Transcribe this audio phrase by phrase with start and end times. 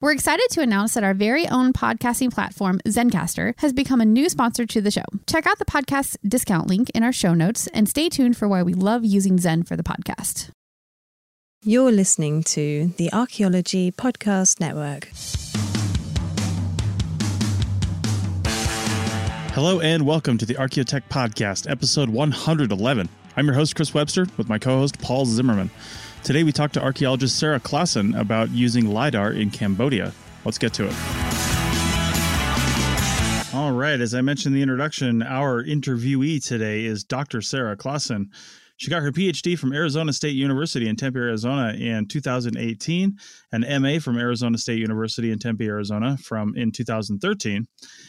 [0.00, 4.28] We're excited to announce that our very own podcasting platform, Zencastr, has become a new
[4.28, 5.04] sponsor to the show.
[5.26, 8.62] Check out the podcast discount link in our show notes and stay tuned for why
[8.62, 10.50] we love using Zen for the podcast.
[11.62, 15.08] You're listening to the Archaeology Podcast Network.
[19.54, 23.08] Hello and welcome to the Archaeotech Podcast, episode 111.
[23.36, 25.70] I'm your host, Chris Webster, with my co host, Paul Zimmerman.
[26.24, 30.10] Today we talk to archaeologist Sarah Klassen about using LIDAR in Cambodia.
[30.46, 30.94] Let's get to it.
[33.54, 37.42] All right, as I mentioned in the introduction, our interviewee today is Dr.
[37.42, 38.28] Sarah Klassen.
[38.78, 43.18] She got her PhD from Arizona State University in Tempe, Arizona in 2018,
[43.52, 47.66] an MA from Arizona State University in Tempe, Arizona from in 2013,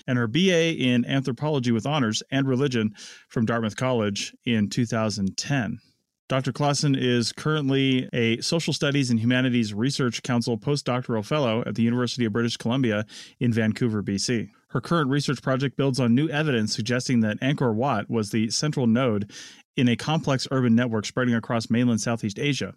[0.07, 2.91] and her BA in anthropology with honors and religion
[3.27, 5.79] from Dartmouth College in 2010.
[6.27, 6.51] Dr.
[6.51, 12.25] Klassen is currently a Social Studies and Humanities Research Council postdoctoral fellow at the University
[12.25, 13.05] of British Columbia
[13.39, 14.49] in Vancouver, BC.
[14.69, 18.87] Her current research project builds on new evidence suggesting that Angkor Wat was the central
[18.87, 19.31] node
[19.77, 22.73] in a complex urban network spreading across mainland Southeast Asia.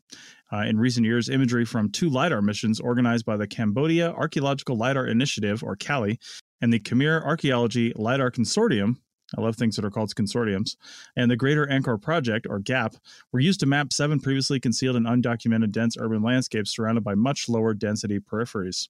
[0.52, 5.06] Uh, in recent years, imagery from two LIDAR missions organized by the Cambodia Archaeological LIDAR
[5.06, 6.18] Initiative, or CALI,
[6.60, 8.96] and the Khmer Archaeology LIDAR Consortium,
[9.36, 10.76] I love things that are called consortiums,
[11.16, 12.94] and the Greater Angkor Project, or GAP,
[13.32, 17.48] were used to map seven previously concealed and undocumented dense urban landscapes surrounded by much
[17.48, 18.88] lower density peripheries.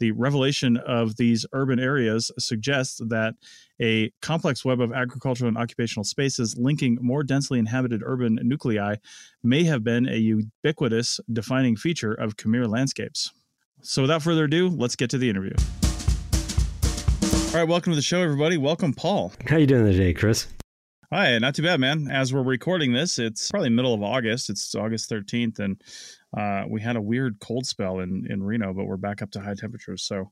[0.00, 3.34] The revelation of these urban areas suggests that
[3.80, 8.96] a complex web of agricultural and occupational spaces linking more densely inhabited urban nuclei
[9.42, 13.32] may have been a ubiquitous defining feature of Khmer landscapes.
[13.82, 15.54] So, without further ado, let's get to the interview.
[17.58, 18.56] All right, welcome to the show, everybody.
[18.56, 19.32] Welcome, Paul.
[19.48, 20.46] How you doing today, Chris?
[21.12, 22.08] Hi, not too bad, man.
[22.08, 24.48] As we're recording this, it's probably middle of August.
[24.48, 25.82] It's August 13th, and
[26.38, 29.40] uh, we had a weird cold spell in, in Reno, but we're back up to
[29.40, 30.04] high temperatures.
[30.04, 30.30] So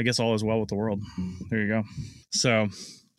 [0.00, 1.02] I guess all is well with the world.
[1.50, 1.82] There you go.
[2.30, 2.68] So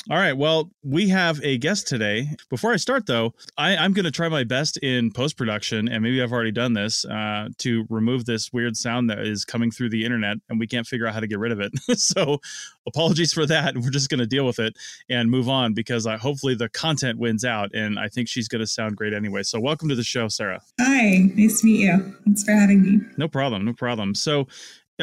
[0.09, 0.33] all right.
[0.33, 2.27] Well, we have a guest today.
[2.49, 6.03] Before I start, though, I, am going to try my best in post production, and
[6.03, 9.91] maybe I've already done this uh, to remove this weird sound that is coming through
[9.91, 11.71] the internet, and we can't figure out how to get rid of it.
[11.97, 12.41] so,
[12.85, 13.77] apologies for that.
[13.77, 14.75] We're just going to deal with it
[15.09, 18.59] and move on because uh, hopefully the content wins out, and I think she's going
[18.59, 19.43] to sound great anyway.
[19.43, 20.61] So, welcome to the show, Sarah.
[20.81, 21.29] Hi.
[21.33, 22.15] Nice to meet you.
[22.25, 22.99] Thanks for having me.
[23.15, 23.63] No problem.
[23.63, 24.15] No problem.
[24.15, 24.47] So,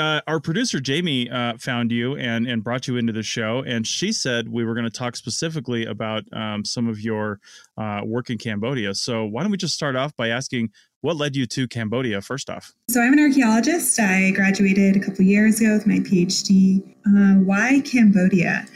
[0.01, 3.87] uh, our producer Jamie uh, found you and and brought you into the show, and
[3.87, 7.39] she said we were going to talk specifically about um, some of your
[7.77, 8.95] uh, work in Cambodia.
[8.95, 10.71] So why don't we just start off by asking
[11.03, 12.73] what led you to Cambodia first off?
[12.89, 14.01] So I'm an archaeologist.
[14.01, 16.83] I graduated a couple years ago with my PhD.
[17.07, 18.67] Uh, why Cambodia?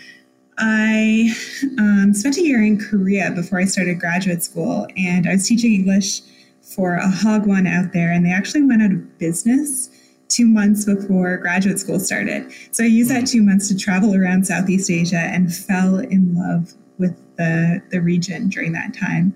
[0.59, 1.35] I
[1.79, 5.73] um, spent a year in Korea before I started graduate school, and I was teaching
[5.73, 6.21] English
[6.63, 9.91] for a hagwon out there, and they actually went out of business
[10.29, 12.51] two months before graduate school started.
[12.73, 13.27] So I used that hmm.
[13.27, 18.49] two months to travel around Southeast Asia and fell in love with the, the region
[18.49, 19.35] during that time.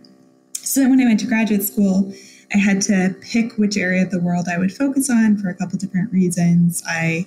[0.54, 2.12] So then when I went to graduate school,
[2.54, 5.54] I had to pick which area of the world I would focus on for a
[5.54, 6.82] couple different reasons.
[6.86, 7.26] I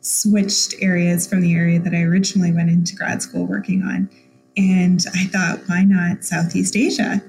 [0.00, 4.08] switched areas from the area that I originally went into grad school working on.
[4.56, 7.22] And I thought, why not Southeast Asia?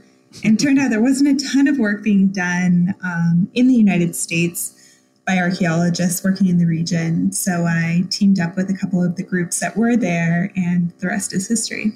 [0.44, 4.16] And turned out there wasn't a ton of work being done um, in the United
[4.16, 4.79] States
[5.30, 7.32] by archaeologists working in the region.
[7.32, 11.08] So I teamed up with a couple of the groups that were there, and the
[11.08, 11.92] rest is history.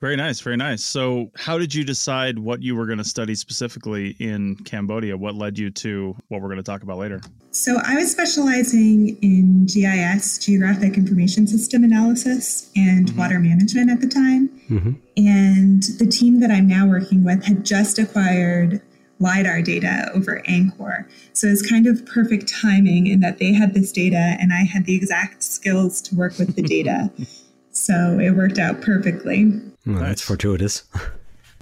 [0.00, 0.84] Very nice, very nice.
[0.84, 5.16] So, how did you decide what you were going to study specifically in Cambodia?
[5.16, 7.20] What led you to what we're going to talk about later?
[7.50, 13.18] So, I was specializing in GIS, Geographic Information System Analysis, and mm-hmm.
[13.18, 14.48] water management at the time.
[14.68, 14.92] Mm-hmm.
[15.16, 18.82] And the team that I'm now working with had just acquired
[19.24, 21.08] LiDAR data over Angkor.
[21.32, 24.84] So it's kind of perfect timing in that they had this data and I had
[24.84, 27.10] the exact skills to work with the data.
[27.72, 29.60] so it worked out perfectly.
[29.86, 30.84] Well, that's fortuitous.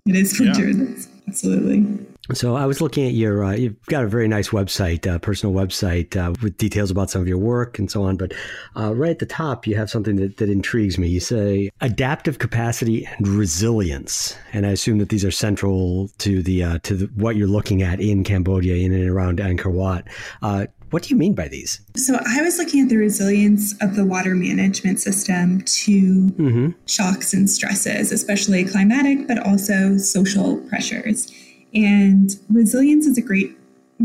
[0.05, 1.06] It is fortuitous.
[1.06, 1.23] Yeah.
[1.29, 2.05] Absolutely.
[2.33, 5.55] So I was looking at your, uh, you've got a very nice website, uh, personal
[5.55, 8.17] website uh, with details about some of your work and so on.
[8.17, 8.33] But
[8.77, 11.09] uh, right at the top, you have something that, that intrigues me.
[11.09, 16.63] You say adaptive capacity and resilience, and I assume that these are central to the
[16.63, 20.07] uh, to the, what you're looking at in Cambodia, in and around Angkor Wat.
[20.43, 21.81] Uh, What do you mean by these?
[21.97, 25.93] So I was looking at the resilience of the water management system to
[26.37, 26.69] mm-hmm.
[26.87, 31.33] shocks and stresses, especially climatic, but also social pressures.
[31.75, 33.57] And resilience is a great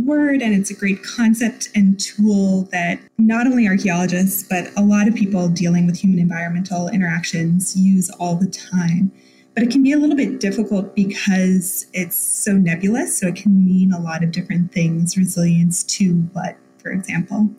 [0.06, 5.08] word and it's a great concept and tool that not only archaeologists, but a lot
[5.08, 9.12] of people dealing with human environmental interactions use all the time.
[9.54, 13.18] But it can be a little bit difficult because it's so nebulous.
[13.18, 15.18] So it can mean a lot of different things.
[15.18, 17.50] Resilience to what, for example?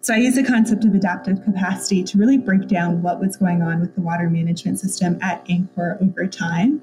[0.00, 3.62] So I use the concept of adaptive capacity to really break down what was going
[3.62, 6.82] on with the water management system at Angkor over time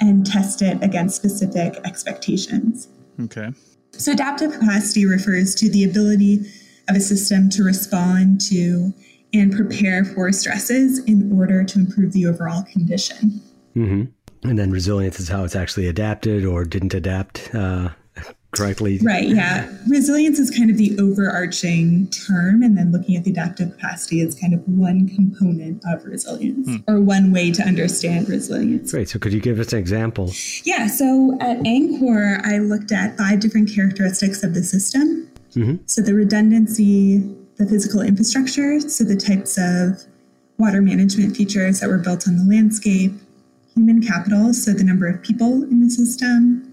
[0.00, 2.88] and test it against specific expectations.
[3.20, 3.52] Okay.
[3.92, 6.50] So, adaptive capacity refers to the ability
[6.88, 8.92] of a system to respond to
[9.32, 13.40] and prepare for stresses in order to improve the overall condition.
[13.74, 14.48] Mm-hmm.
[14.48, 17.90] And then resilience is how it's actually adapted or didn't adapt uh,
[18.56, 18.98] correctly.
[18.98, 19.70] Right, yeah.
[19.88, 24.34] Resilience is kind of the overarching term, and then looking at the adaptive capacity is
[24.34, 26.76] kind of one component of resilience hmm.
[26.88, 28.90] or one way to understand resilience.
[28.90, 29.08] Great.
[29.08, 30.32] So, could you give us an example?
[30.64, 30.86] Yeah.
[30.86, 35.30] So, at Angkor, I looked at five different characteristics of the system.
[35.54, 35.76] Mm-hmm.
[35.86, 37.18] So, the redundancy,
[37.56, 40.04] the physical infrastructure, so the types of
[40.58, 43.12] water management features that were built on the landscape,
[43.74, 46.65] human capital, so the number of people in the system,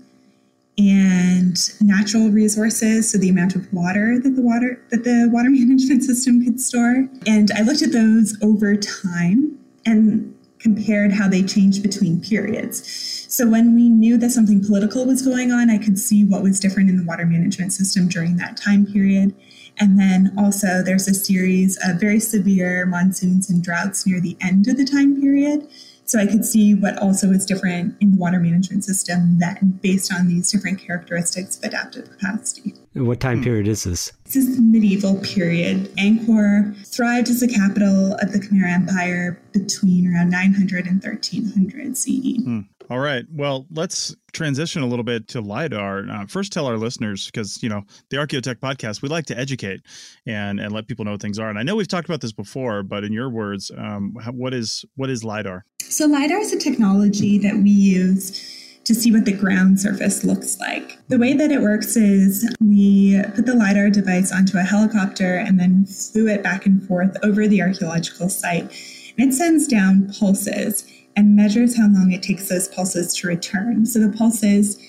[0.77, 6.03] and natural resources, so the amount of water that the water that the water management
[6.03, 7.07] system could store.
[7.27, 12.89] And I looked at those over time and compared how they changed between periods.
[13.27, 16.59] So when we knew that something political was going on, I could see what was
[16.59, 19.35] different in the water management system during that time period.
[19.79, 24.67] And then also there's a series of very severe monsoons and droughts near the end
[24.67, 25.67] of the time period
[26.13, 30.13] so I could see what also is different in the water management system then based
[30.13, 32.75] on these different characteristics of adaptive capacity.
[32.93, 33.45] What time hmm.
[33.45, 34.11] period is this?
[34.25, 35.91] This is the medieval period.
[35.95, 42.43] Angkor thrived as the capital of the Khmer Empire between around 900 and 1300 CE.
[42.43, 42.59] Hmm.
[42.93, 43.25] All right.
[43.31, 46.05] Well, let's transition a little bit to LIDAR.
[46.11, 47.81] Uh, first, tell our listeners, because, you know,
[48.11, 49.81] the Archaeotech podcast, we like to educate
[50.27, 51.49] and, and let people know what things are.
[51.49, 54.85] And I know we've talked about this before, but in your words, um, what is
[54.95, 55.65] what is LIDAR?
[55.81, 60.59] So, LIDAR is a technology that we use to see what the ground surface looks
[60.59, 60.99] like.
[61.07, 65.59] The way that it works is we put the LIDAR device onto a helicopter and
[65.59, 68.71] then flew it back and forth over the archaeological site.
[69.17, 73.85] And it sends down pulses and measures how long it takes those pulses to return.
[73.85, 74.79] So the pulses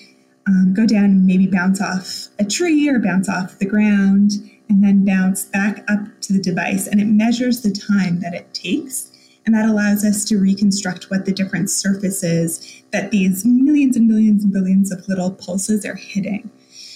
[0.47, 4.31] um, go down and maybe bounce off a tree or bounce off the ground
[4.69, 6.87] and then bounce back up to the device.
[6.87, 9.11] And it measures the time that it takes.
[9.45, 14.43] And that allows us to reconstruct what the different surfaces that these millions and millions
[14.43, 16.49] and billions of little pulses are hitting.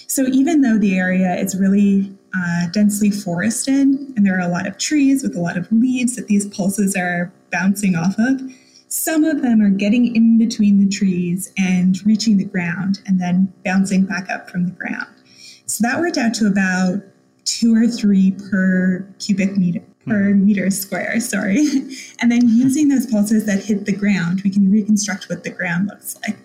[0.08, 4.66] So even though the area is really uh, densely forested and there are a lot
[4.66, 8.40] of trees with a lot of leaves that these pulses are bouncing off of,
[8.90, 13.52] some of them are getting in between the trees and reaching the ground and then
[13.64, 15.06] bouncing back up from the ground.
[15.66, 17.00] So that worked out to about
[17.44, 20.44] two or three per cubic meter per hmm.
[20.44, 21.58] meter square, sorry.
[22.20, 25.86] and then using those pulses that hit the ground, we can reconstruct what the ground
[25.86, 26.36] looks like.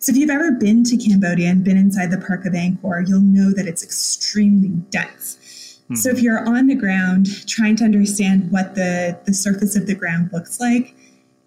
[0.00, 3.20] So if you've ever been to Cambodia and been inside the Park of Angkor, you'll
[3.20, 5.78] know that it's extremely dense.
[5.88, 5.96] Hmm.
[5.96, 9.94] So if you're on the ground trying to understand what the, the surface of the
[9.94, 10.94] ground looks like,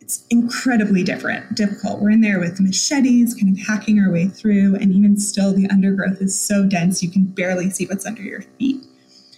[0.06, 2.00] it's incredibly different, difficult.
[2.00, 5.68] We're in there with machetes, kind of hacking our way through, and even still, the
[5.72, 8.86] undergrowth is so dense you can barely see what's under your feet.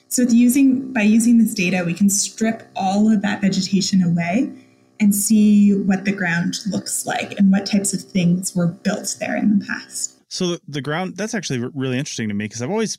[0.10, 4.52] So, with using by using this data, we can strip all of that vegetation away
[5.00, 9.38] and see what the ground looks like and what types of things were built there
[9.38, 10.16] in the past.
[10.28, 12.98] So the ground that's actually really interesting to me because I've always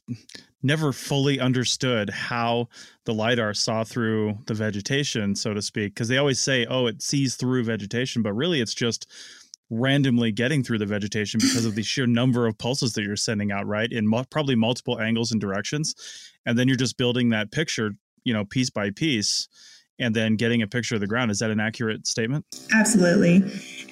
[0.63, 2.69] never fully understood how
[3.05, 5.95] the lidar saw through the vegetation, so to speak.
[5.95, 9.07] Because they always say, "Oh, it sees through vegetation," but really, it's just
[9.71, 13.53] randomly getting through the vegetation because of the sheer number of pulses that you're sending
[13.53, 13.93] out, right?
[13.93, 15.95] In mo- probably multiple angles and directions,
[16.47, 17.93] and then you're just building that picture,
[18.25, 19.49] you know, piece by piece
[19.99, 21.31] and then getting a picture of the ground.
[21.31, 22.45] Is that an accurate statement?
[22.73, 23.43] Absolutely.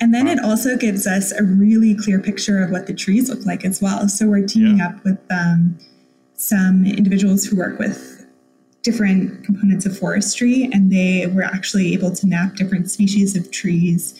[0.00, 0.32] And then wow.
[0.32, 3.82] it also gives us a really clear picture of what the trees look like as
[3.82, 4.08] well.
[4.08, 4.88] So we're teaming yeah.
[4.88, 5.78] up with um,
[6.46, 8.26] some individuals who work with
[8.82, 14.14] different components of forestry, and they were actually able to map different species of trees.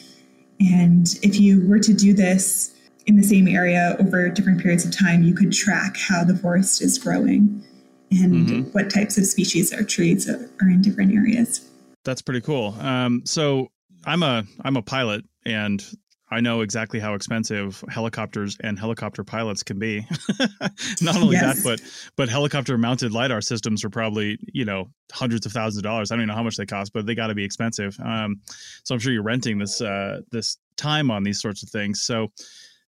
[0.59, 4.95] And if you were to do this in the same area over different periods of
[4.95, 7.63] time, you could track how the forest is growing
[8.11, 8.61] and mm-hmm.
[8.71, 11.69] what types of species or trees are, are in different areas.
[12.03, 12.75] That's pretty cool.
[12.79, 13.69] Um, so
[14.05, 15.83] I'm a I'm a pilot, and
[16.29, 20.05] I know exactly how expensive helicopters and helicopter pilots can be.
[21.01, 21.57] Not only yes.
[21.57, 21.81] that, but
[22.17, 26.11] but helicopter mounted lidar systems are probably you know hundreds of thousands of dollars.
[26.11, 27.97] I don't even know how much they cost, but they got to be expensive.
[28.03, 28.41] Um,
[28.83, 32.01] so I'm sure you're renting this uh, this time on these sorts of things.
[32.01, 32.31] So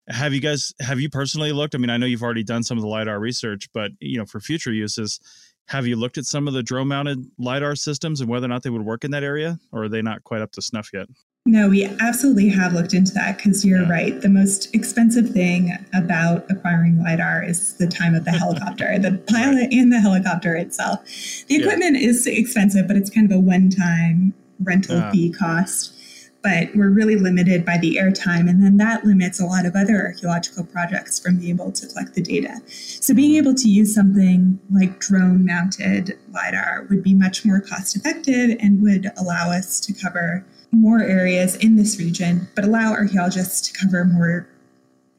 [0.08, 1.76] have you guys have you personally looked?
[1.76, 4.26] I mean, I know you've already done some of the lidar research, but you know
[4.26, 5.20] for future uses.
[5.66, 8.62] Have you looked at some of the drone mounted LiDAR systems and whether or not
[8.62, 11.08] they would work in that area, or are they not quite up to snuff yet?
[11.48, 13.88] No, we absolutely have looked into that because you're yeah.
[13.88, 14.20] right.
[14.20, 19.72] The most expensive thing about acquiring LiDAR is the time of the helicopter, the pilot
[19.72, 21.00] and the helicopter itself.
[21.46, 22.06] The equipment yeah.
[22.06, 25.10] is expensive, but it's kind of a one time rental yeah.
[25.10, 25.94] fee cost.
[26.42, 29.96] But we're really limited by the airtime, and then that limits a lot of other
[29.96, 32.60] archaeological projects from being able to collect the data.
[32.66, 33.48] So, being mm-hmm.
[33.48, 38.82] able to use something like drone mounted LiDAR would be much more cost effective and
[38.82, 44.04] would allow us to cover more areas in this region, but allow archaeologists to cover
[44.04, 44.48] more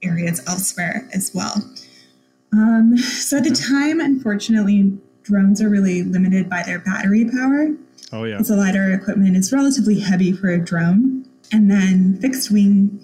[0.03, 1.63] areas elsewhere as well.
[2.53, 7.69] Um, so at the time, unfortunately, drones are really limited by their battery power.
[8.11, 8.41] Oh yeah.
[8.41, 11.25] So LiDAR equipment is relatively heavy for a drone.
[11.51, 13.03] And then fixed wing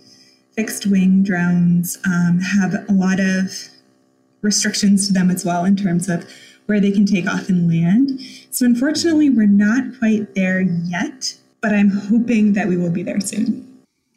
[0.54, 3.52] fixed wing drones um, have a lot of
[4.42, 6.26] restrictions to them as well in terms of
[6.66, 8.20] where they can take off and land.
[8.52, 13.20] So unfortunately, we're not quite there yet but I'm hoping that we will be there
[13.20, 13.66] soon.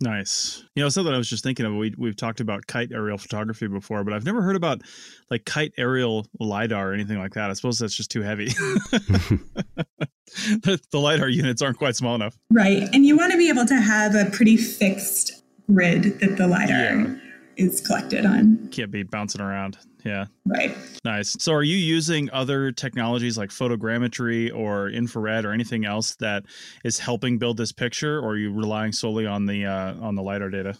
[0.00, 0.64] Nice.
[0.76, 1.74] You know, something I was just thinking of.
[1.74, 4.82] We we've talked about kite aerial photography before, but I've never heard about
[5.30, 7.50] like kite aerial lidar or anything like that.
[7.50, 8.46] I suppose that's just too heavy.
[8.90, 12.38] the, the lidar units aren't quite small enough.
[12.50, 16.46] Right, and you want to be able to have a pretty fixed grid that the
[16.46, 17.14] lidar yeah.
[17.58, 18.68] Is collected on.
[18.70, 19.76] Can't be bouncing around.
[20.04, 20.26] Yeah.
[20.46, 20.74] Right.
[21.04, 21.36] Nice.
[21.40, 26.44] So are you using other technologies like photogrammetry or infrared or anything else that
[26.84, 30.22] is helping build this picture or are you relying solely on the uh, on the
[30.22, 30.76] lidar data?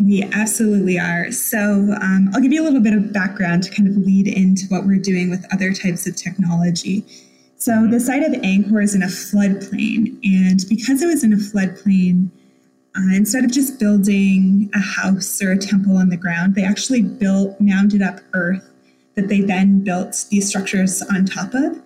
[0.00, 1.30] We absolutely are.
[1.30, 4.66] So, um, I'll give you a little bit of background to kind of lead into
[4.66, 7.04] what we're doing with other types of technology.
[7.56, 7.92] So, mm-hmm.
[7.92, 12.30] the site of Angkor is in a floodplain, and because it was in a floodplain,
[12.96, 17.02] uh, instead of just building a house or a temple on the ground, they actually
[17.02, 18.70] built mounded up earth
[19.14, 21.80] that they then built these structures on top of.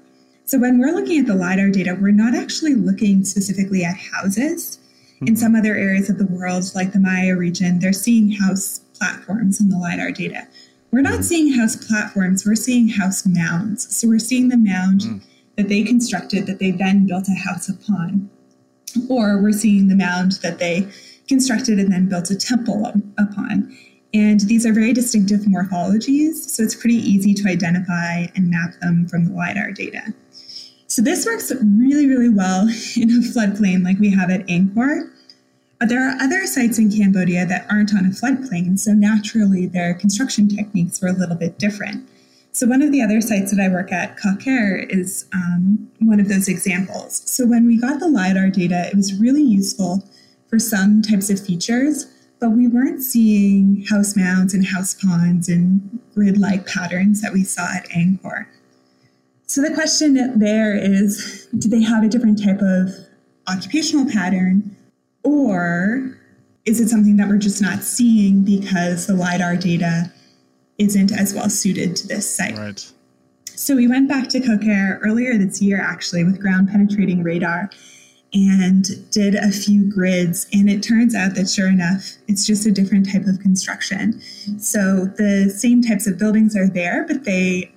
[0.45, 4.79] So when we're looking at the LiDAR data, we're not actually looking specifically at houses.
[5.17, 5.29] Mm-hmm.
[5.29, 9.61] In some other areas of the world, like the Maya region, they're seeing house platforms
[9.61, 10.47] in the LiDAR data.
[10.91, 11.23] We're not mm-hmm.
[11.23, 13.95] seeing house platforms, we're seeing house mounds.
[13.95, 15.19] So we're seeing the mound mm-hmm.
[15.57, 18.31] that they constructed that they then built a house upon
[19.09, 20.89] or we're seeing the mound that they
[21.29, 23.77] constructed and then built a temple upon.
[24.15, 29.07] And these are very distinctive morphologies, so it's pretty easy to identify and map them
[29.09, 30.15] from the LiDAR data.
[30.87, 32.63] So this works really, really well
[32.97, 35.11] in a floodplain like we have at Angkor.
[35.79, 39.93] But there are other sites in Cambodia that aren't on a floodplain, so naturally their
[39.93, 42.09] construction techniques were a little bit different.
[42.57, 46.29] So, one of the other sites that I work at, Ker, is um, one of
[46.29, 47.21] those examples.
[47.27, 50.03] So, when we got the LiDAR data, it was really useful
[50.49, 52.07] for some types of features,
[52.41, 57.45] but we weren't seeing house mounds and house ponds and grid like patterns that we
[57.45, 58.47] saw at Angkor.
[59.47, 62.89] So, the question there is do they have a different type of
[63.49, 64.75] occupational pattern,
[65.25, 66.19] or
[66.65, 70.11] is it something that we're just not seeing because the LiDAR data?
[70.79, 72.57] Isn't as well suited to this site.
[72.57, 72.93] Right.
[73.47, 77.71] So we went back to Ker earlier this year, actually, with ground penetrating radar
[78.35, 80.47] and did a few grids.
[80.53, 84.21] And it turns out that sure enough, it's just a different type of construction.
[84.59, 87.73] So the same types of buildings are there, but they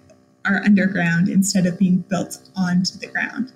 [0.46, 3.54] are underground instead of being built onto the ground.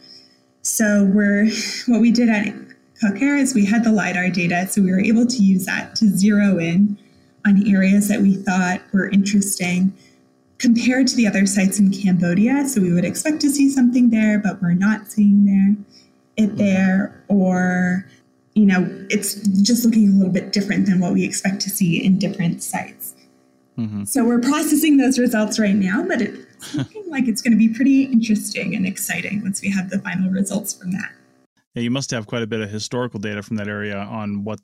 [0.62, 1.50] So we're
[1.88, 2.54] what we did at
[3.02, 6.08] Ker is we had the LiDAR data, so we were able to use that to
[6.08, 6.98] zero in
[7.46, 9.94] on areas that we thought were interesting
[10.58, 12.68] compared to the other sites in Cambodia.
[12.68, 15.76] So we would expect to see something there, but we're not seeing there
[16.38, 16.58] it mm-hmm.
[16.58, 18.06] there, or
[18.54, 22.04] you know, it's just looking a little bit different than what we expect to see
[22.04, 23.16] in different sites.
[23.78, 24.04] Mm-hmm.
[24.04, 27.70] So we're processing those results right now, but it's looking like it's going to be
[27.70, 31.12] pretty interesting and exciting once we have the final results from that.
[31.74, 34.60] Yeah, you must have quite a bit of historical data from that area on what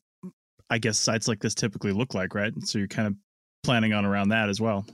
[0.70, 2.54] I guess sites like this typically look like, right?
[2.64, 3.16] So you're kind of
[3.64, 4.86] planning on around that as well.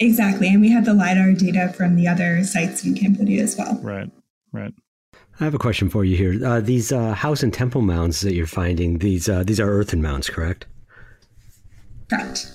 [0.00, 0.48] Exactly.
[0.48, 3.78] And we have the LiDAR data from the other sites in Cambodia as well.
[3.82, 4.10] Right,
[4.52, 4.72] right.
[5.40, 6.44] I have a question for you here.
[6.44, 10.02] Uh, these uh, house and temple mounds that you're finding, these uh, these are earthen
[10.02, 10.66] mounds, correct?
[12.10, 12.52] Correct.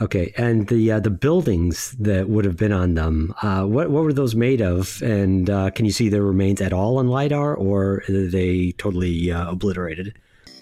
[0.00, 4.04] Okay, and the uh, the buildings that would have been on them, uh, what what
[4.04, 5.02] were those made of?
[5.02, 9.30] And uh, can you see their remains at all on lidar, or are they totally
[9.30, 10.16] obliterated?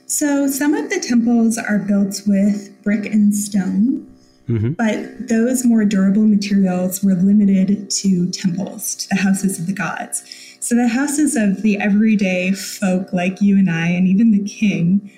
[0.06, 4.06] So some of the temples are built with brick and stone,
[4.48, 4.72] mm-hmm.
[4.72, 10.24] but those more durable materials were limited to temples, to the houses of the gods.
[10.60, 15.10] So the houses of the everyday folk like you and I, and even the king,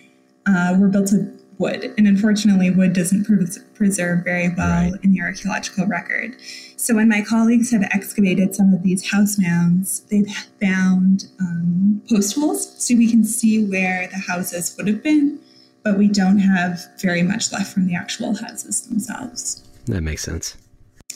[0.47, 1.95] uh, were built of wood.
[1.97, 4.93] And unfortunately, wood doesn't pre- preserve very well right.
[5.03, 6.37] in the archaeological record.
[6.77, 10.29] So when my colleagues have excavated some of these house mounds, they've
[10.61, 15.41] found um, post holes so we can see where the houses would have been,
[15.83, 19.63] but we don't have very much left from the actual houses themselves.
[19.87, 20.57] That makes sense.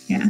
[0.06, 0.28] Yeah.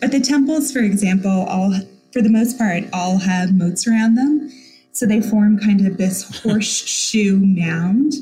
[0.00, 1.72] But the temples, for example, all
[2.12, 4.50] for the most part, all have moats around them.
[4.92, 8.14] So they form kind of this horseshoe mound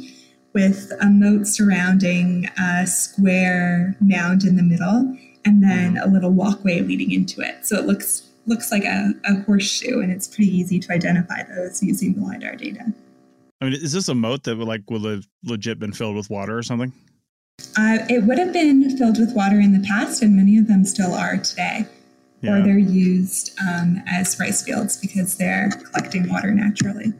[0.59, 6.81] with a moat surrounding a square mound in the middle and then a little walkway
[6.81, 7.65] leading into it.
[7.65, 11.81] So it looks looks like a, a horseshoe and it's pretty easy to identify those
[11.81, 12.93] using the LiDAR data.
[13.61, 16.29] I mean, is this a moat that would like would have legit been filled with
[16.29, 16.93] water or something?
[17.77, 20.85] Uh, it would have been filled with water in the past, and many of them
[20.85, 21.87] still are today.
[22.41, 22.57] Yeah.
[22.57, 27.13] Or they're used um, as rice fields because they're collecting water naturally.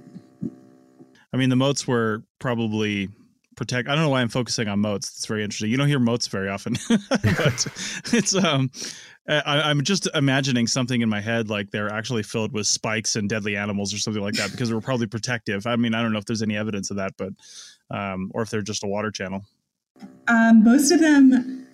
[1.33, 3.11] I mean, the moats were probably
[3.59, 3.89] protect.
[3.89, 5.09] I don't know why I'm focusing on moats.
[5.09, 5.71] It's very interesting.
[5.71, 6.77] You don't hear moats very often,
[7.11, 7.67] but
[8.13, 8.71] it's um,
[9.29, 13.29] I, am just imagining something in my head like they're actually filled with spikes and
[13.29, 15.67] deadly animals or something like that because they're probably protective.
[15.67, 17.33] I mean, I don't know if there's any evidence of that, but
[17.91, 19.43] um, or if they're just a water channel.
[20.29, 21.67] Um, most of them,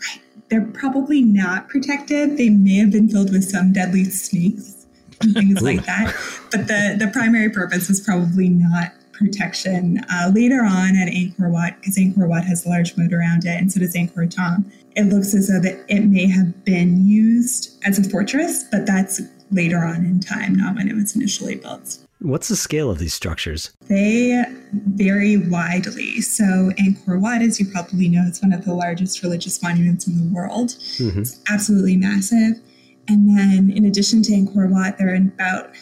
[0.49, 2.39] they're probably not protective.
[2.39, 4.87] They may have been filled with some deadly snakes
[5.21, 6.15] and things like that.
[6.51, 10.01] But the the primary purpose is probably not protection.
[10.11, 13.61] Uh, later on at Angkor Wat, because Angkor Wat has a large moat around it,
[13.61, 17.83] and so does Angkor Thom, it looks as though that it may have been used
[17.85, 21.99] as a fortress, but that's later on in time, not when it was initially built.
[22.21, 23.73] What's the scale of these structures?
[23.89, 24.43] They
[24.73, 26.23] vary widely.
[26.23, 30.17] So, Angkor Wat, as you probably know, is one of the largest religious monuments in
[30.17, 30.71] the world.
[30.71, 31.21] Mm-hmm.
[31.21, 32.61] It's absolutely massive.
[33.09, 35.73] And then, in addition to Angkor Wat, there are about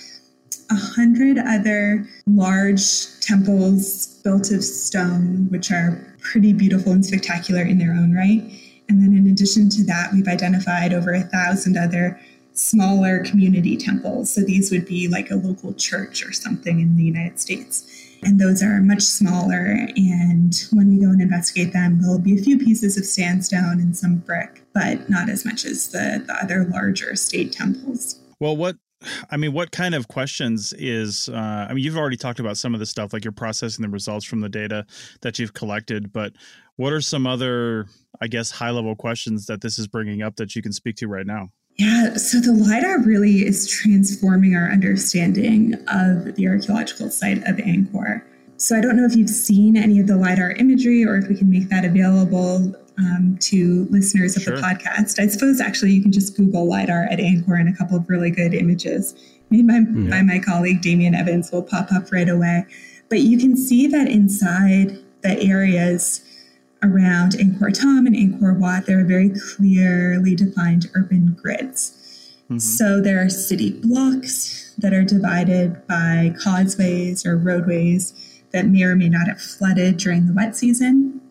[0.71, 2.81] a hundred other large
[3.23, 8.43] temples built of stone, which are pretty beautiful and spectacular in their own right.
[8.89, 12.21] And then in addition to that, we've identified over a thousand other
[12.53, 14.31] smaller community temples.
[14.35, 17.89] So these would be like a local church or something in the United States.
[18.25, 19.89] And those are much smaller.
[19.97, 23.97] And when we go and investigate them, there'll be a few pieces of sandstone and
[23.97, 28.21] some brick, but not as much as the, the other larger state temples.
[28.39, 28.77] Well, what
[29.31, 31.29] I mean, what kind of questions is?
[31.29, 33.89] Uh, I mean, you've already talked about some of the stuff, like you're processing the
[33.89, 34.87] results from the data
[35.23, 36.13] that you've collected.
[36.13, 36.33] But
[36.77, 37.87] what are some other,
[38.21, 41.09] I guess, high level questions that this is bringing up that you can speak to
[41.09, 41.49] right now?
[41.77, 48.23] Yeah, so the LIDAR really is transforming our understanding of the archaeological site of Angkor.
[48.59, 51.37] So I don't know if you've seen any of the LIDAR imagery or if we
[51.37, 54.57] can make that available um, to listeners of sure.
[54.57, 55.19] the podcast.
[55.19, 58.31] I suppose actually you can just Google LIDAR at Angkor and a couple of really
[58.31, 59.15] good images
[59.51, 60.11] made by, yeah.
[60.11, 62.65] by my colleague Damien Evans will pop up right away.
[63.09, 66.25] But you can see that inside the areas
[66.83, 72.35] around Angkor Thom and Angkor Wat, there are very clearly defined urban grids.
[72.45, 72.59] Mm-hmm.
[72.59, 78.97] So there are city blocks that are divided by causeways or roadways that may or
[78.97, 81.22] may not have flooded during the wet season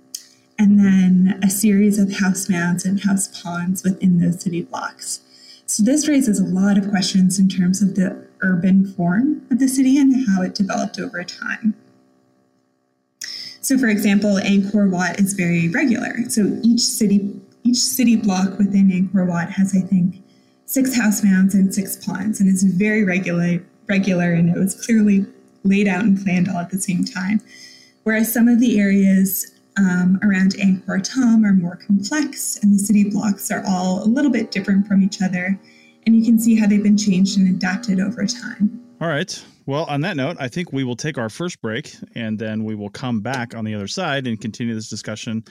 [0.62, 5.22] and then a series of house mounds and house ponds within those city blocks.
[5.66, 9.68] So this raises a lot of questions in terms of the urban form of the
[9.68, 11.74] city and how it developed over time.
[13.62, 16.30] So for example, Angkor Wat is very regular.
[16.30, 20.22] So each city each city block within Angkor Wat has, I think,
[20.66, 25.26] six house mounds and six ponds, and it's very regular regular and it was clearly
[25.64, 27.42] laid out and planned all at the same time.
[28.04, 33.10] Whereas some of the areas um, around Angkor Thom are more complex, and the city
[33.10, 35.60] blocks are all a little bit different from each other.
[36.06, 38.82] And you can see how they've been changed and adapted over time.
[39.00, 39.44] All right.
[39.66, 42.76] Well, on that note, I think we will take our first break and then we
[42.76, 45.44] will come back on the other side and continue this discussion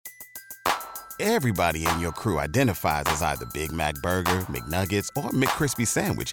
[1.21, 6.33] Everybody in your crew identifies as either Big Mac Burger, McNuggets, or McCrispy Sandwich,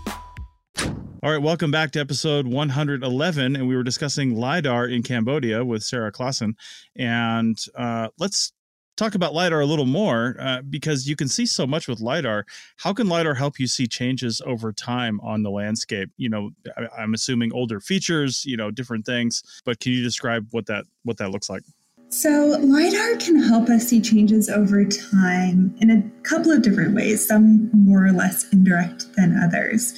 [1.23, 3.55] All right, welcome back to episode 111.
[3.55, 6.55] And we were discussing LIDAR in Cambodia with Sarah Klassen.
[6.95, 8.53] And uh, let's
[8.97, 12.47] talk about LIDAR a little more uh, because you can see so much with LIDAR.
[12.77, 16.09] How can LIDAR help you see changes over time on the landscape?
[16.17, 20.47] You know, I, I'm assuming older features, you know, different things, but can you describe
[20.49, 21.61] what that what that looks like?
[22.09, 27.27] So, LIDAR can help us see changes over time in a couple of different ways,
[27.27, 29.93] some more or less indirect than others.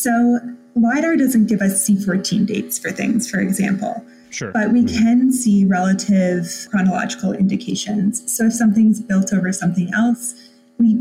[0.00, 0.38] So,
[0.76, 4.04] LIDAR doesn't give us C14 dates for things, for example.
[4.30, 4.52] Sure.
[4.52, 8.32] But we can see relative chronological indications.
[8.32, 10.96] So if something's built over something else, we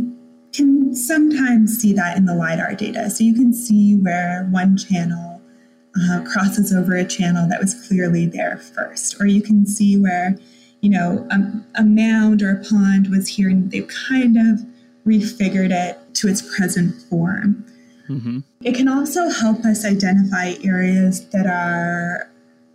[0.52, 3.10] can sometimes see that in the LIDAR data.
[3.12, 5.42] So you can see where one channel
[6.02, 10.38] uh, crosses over a channel that was clearly there first, or you can see where,
[10.82, 14.66] you know, a, a mound or a pond was here and they've kind of
[15.06, 17.66] refigured it to its present form.
[18.10, 18.40] Mm-hmm.
[18.64, 22.30] It can also help us identify areas that are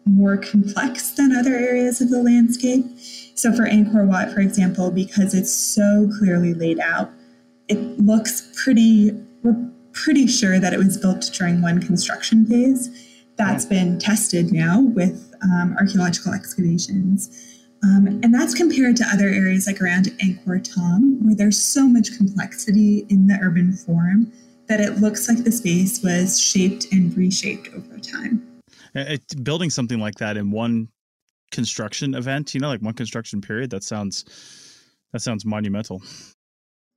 [0.04, 2.84] more complex than other areas of the landscape.
[3.34, 7.10] So, for Angkor Wat, for example, because it's so clearly laid out,
[7.68, 12.90] it looks pretty, we're pretty sure that it was built during one construction phase.
[13.36, 17.48] That's been tested now with um, archaeological excavations.
[17.84, 22.16] Um, and that's compared to other areas like around Angkor Thom, where there's so much
[22.16, 24.32] complexity in the urban form
[24.72, 28.62] that it looks like the space was shaped and reshaped over time.
[28.94, 30.88] It, building something like that in one
[31.50, 34.24] construction event, you know, like one construction period, that sounds
[35.12, 36.02] that sounds monumental.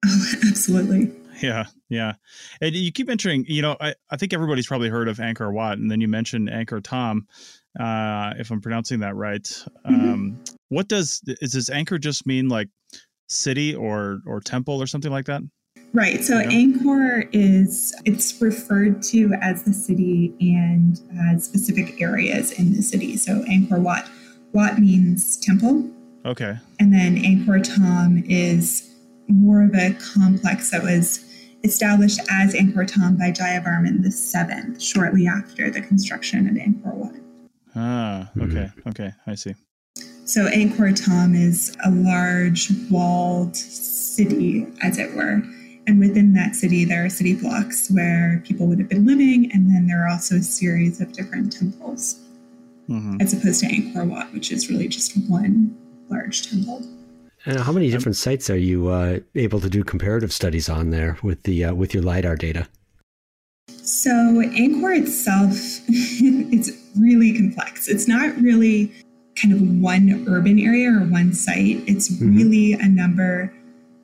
[0.05, 1.11] Oh, absolutely.
[1.41, 2.13] Yeah, yeah.
[2.61, 5.77] And you keep mentioning, you know, I, I think everybody's probably heard of Angkor Wat,
[5.77, 7.27] and then you mentioned Angkor Thom,
[7.77, 9.43] uh, if I'm pronouncing that right.
[9.43, 9.93] Mm-hmm.
[9.95, 12.69] Um, what does is this Angkor just mean like
[13.27, 15.41] city or or temple or something like that?
[15.93, 16.23] Right.
[16.23, 16.49] So yeah.
[16.49, 20.99] Angkor is it's referred to as the city and
[21.31, 23.17] as specific areas in the city.
[23.17, 24.09] So Angkor Wat.
[24.51, 25.89] Wat means temple.
[26.25, 26.57] Okay.
[26.79, 28.91] And then Angkor Thom is
[29.27, 31.25] more of a complex that was
[31.63, 37.15] established as Angkor Thom by Jayavarman VII, shortly after the construction of Angkor Wat.
[37.75, 38.89] Ah, okay, mm-hmm.
[38.89, 39.53] okay, I see.
[40.25, 45.43] So Angkor Thom is a large walled city, as it were,
[45.87, 49.69] and within that city, there are city blocks where people would have been living, and
[49.69, 52.19] then there are also a series of different temples,
[52.89, 53.17] mm-hmm.
[53.21, 55.77] as opposed to Angkor Wat, which is really just one
[56.09, 56.83] large temple.
[57.45, 61.19] And how many different sites are you uh, able to do comparative studies on there
[61.21, 62.67] with the uh, with your lidar data?
[63.67, 65.51] So Angkor itself,
[65.87, 67.87] it's really complex.
[67.87, 68.91] It's not really
[69.35, 71.83] kind of one urban area or one site.
[71.85, 72.35] It's mm-hmm.
[72.35, 73.53] really a number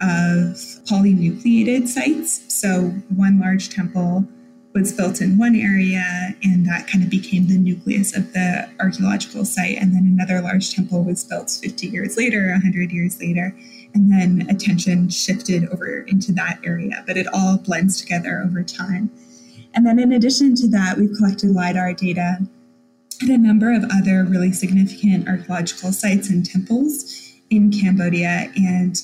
[0.02, 0.56] of
[0.88, 2.44] polynucleated sites.
[2.54, 4.28] So one large temple
[4.74, 9.44] was built in one area, and that kind of became the nucleus of the archaeological
[9.44, 9.78] site.
[9.78, 13.56] And then another large temple was built 50 years later, 100 years later.
[13.94, 19.12] And then attention shifted over into that area, but it all blends together over time.
[19.74, 22.40] And then, in addition to that, we've collected LIDAR data
[23.22, 28.52] at a number of other really significant archaeological sites and temples in Cambodia.
[28.56, 29.02] And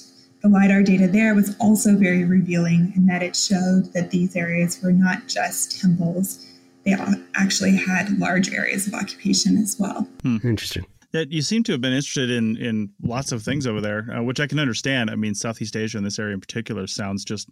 [0.48, 4.82] the LIDAR data there was also very revealing in that it showed that these areas
[4.82, 6.46] were not just temples,
[6.86, 6.96] they
[7.36, 10.08] actually had large areas of occupation as well.
[10.22, 10.38] Hmm.
[10.44, 10.86] Interesting.
[11.12, 14.24] That you seem to have been interested in in lots of things over there, uh,
[14.24, 15.10] which I can understand.
[15.10, 17.50] I mean, Southeast Asia in this area in particular sounds just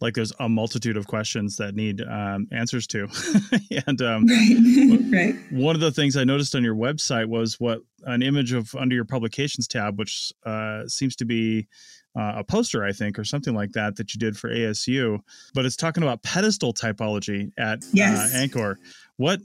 [0.00, 3.08] like there's a multitude of questions that need um, answers to.
[3.86, 5.34] and um, right, right.
[5.50, 8.94] One of the things I noticed on your website was what an image of under
[8.94, 11.68] your publications tab, which uh, seems to be
[12.16, 15.20] uh, a poster, I think, or something like that, that you did for ASU.
[15.52, 18.34] But it's talking about pedestal typology at uh, yes.
[18.34, 18.76] uh, Angkor.
[19.16, 19.40] What,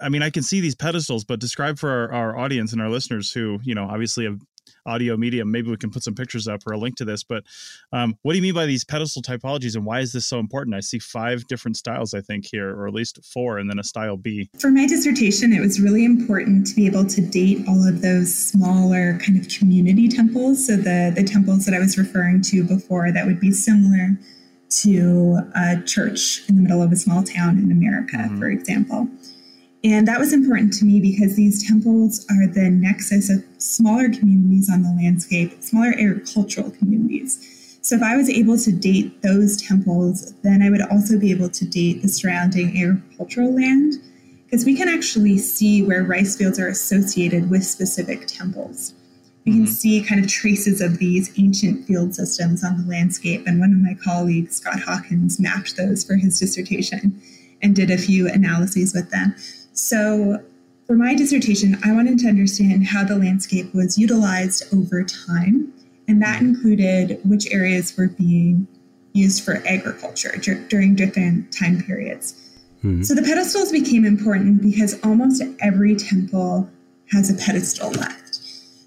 [0.00, 2.88] I mean, I can see these pedestals, but describe for our, our audience and our
[2.88, 4.40] listeners who, you know, obviously have
[4.86, 5.50] audio medium.
[5.50, 7.22] Maybe we can put some pictures up or a link to this.
[7.22, 7.44] But
[7.92, 10.74] um, what do you mean by these pedestal typologies and why is this so important?
[10.76, 13.84] I see five different styles, I think, here, or at least four, and then a
[13.84, 14.48] style B.
[14.58, 18.34] For my dissertation, it was really important to be able to date all of those
[18.34, 20.66] smaller kind of community temples.
[20.66, 24.18] So the, the temples that I was referring to before that would be similar
[24.70, 28.38] to a church in the middle of a small town in America, mm-hmm.
[28.38, 29.08] for example.
[29.82, 34.68] And that was important to me because these temples are the nexus of smaller communities
[34.70, 37.78] on the landscape, smaller agricultural communities.
[37.82, 41.48] So if I was able to date those temples, then I would also be able
[41.48, 43.94] to date the surrounding agricultural land
[44.44, 48.92] because we can actually see where rice fields are associated with specific temples.
[49.46, 49.72] We can mm-hmm.
[49.72, 53.46] see kind of traces of these ancient field systems on the landscape.
[53.46, 57.18] And one of my colleagues, Scott Hawkins, mapped those for his dissertation
[57.62, 59.34] and did a few analyses with them.
[59.80, 60.38] So,
[60.86, 65.72] for my dissertation, I wanted to understand how the landscape was utilized over time,
[66.06, 68.68] and that included which areas were being
[69.14, 70.36] used for agriculture
[70.68, 72.60] during different time periods.
[72.84, 73.02] Mm-hmm.
[73.04, 76.68] So, the pedestals became important because almost every temple
[77.10, 78.38] has a pedestal left.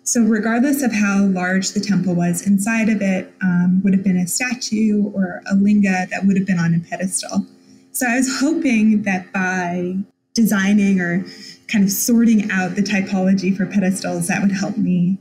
[0.03, 4.17] So, regardless of how large the temple was, inside of it um, would have been
[4.17, 7.47] a statue or a linga that would have been on a pedestal.
[7.91, 9.97] So, I was hoping that by
[10.33, 11.25] designing or
[11.67, 15.17] kind of sorting out the typology for pedestals that would help me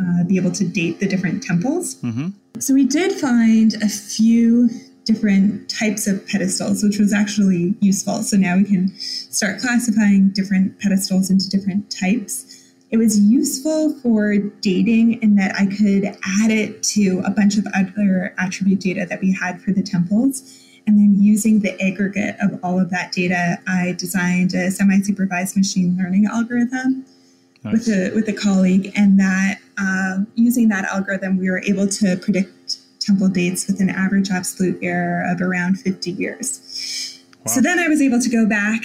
[0.00, 1.96] uh, be able to date the different temples.
[1.96, 2.28] Mm-hmm.
[2.58, 4.68] So we did find a few
[5.04, 8.22] different types of pedestals, which was actually useful.
[8.22, 12.72] So now we can start classifying different pedestals into different types.
[12.90, 17.66] It was useful for dating in that I could add it to a bunch of
[17.74, 22.58] other attribute data that we had for the temples and then using the aggregate of
[22.62, 27.06] all of that data, I designed a semi-supervised machine learning algorithm
[27.62, 27.72] nice.
[27.72, 32.16] with a with a colleague, and that uh, using that algorithm, we were able to
[32.16, 37.20] predict temple dates with an average absolute error of around 50 years.
[37.44, 37.52] Wow.
[37.52, 38.82] So then I was able to go back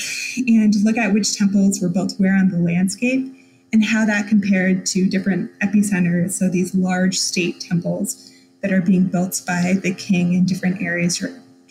[0.48, 3.34] and look at which temples were built where on the landscape
[3.72, 9.06] and how that compared to different epicenters, so these large state temples that are being
[9.06, 11.22] built by the king in different areas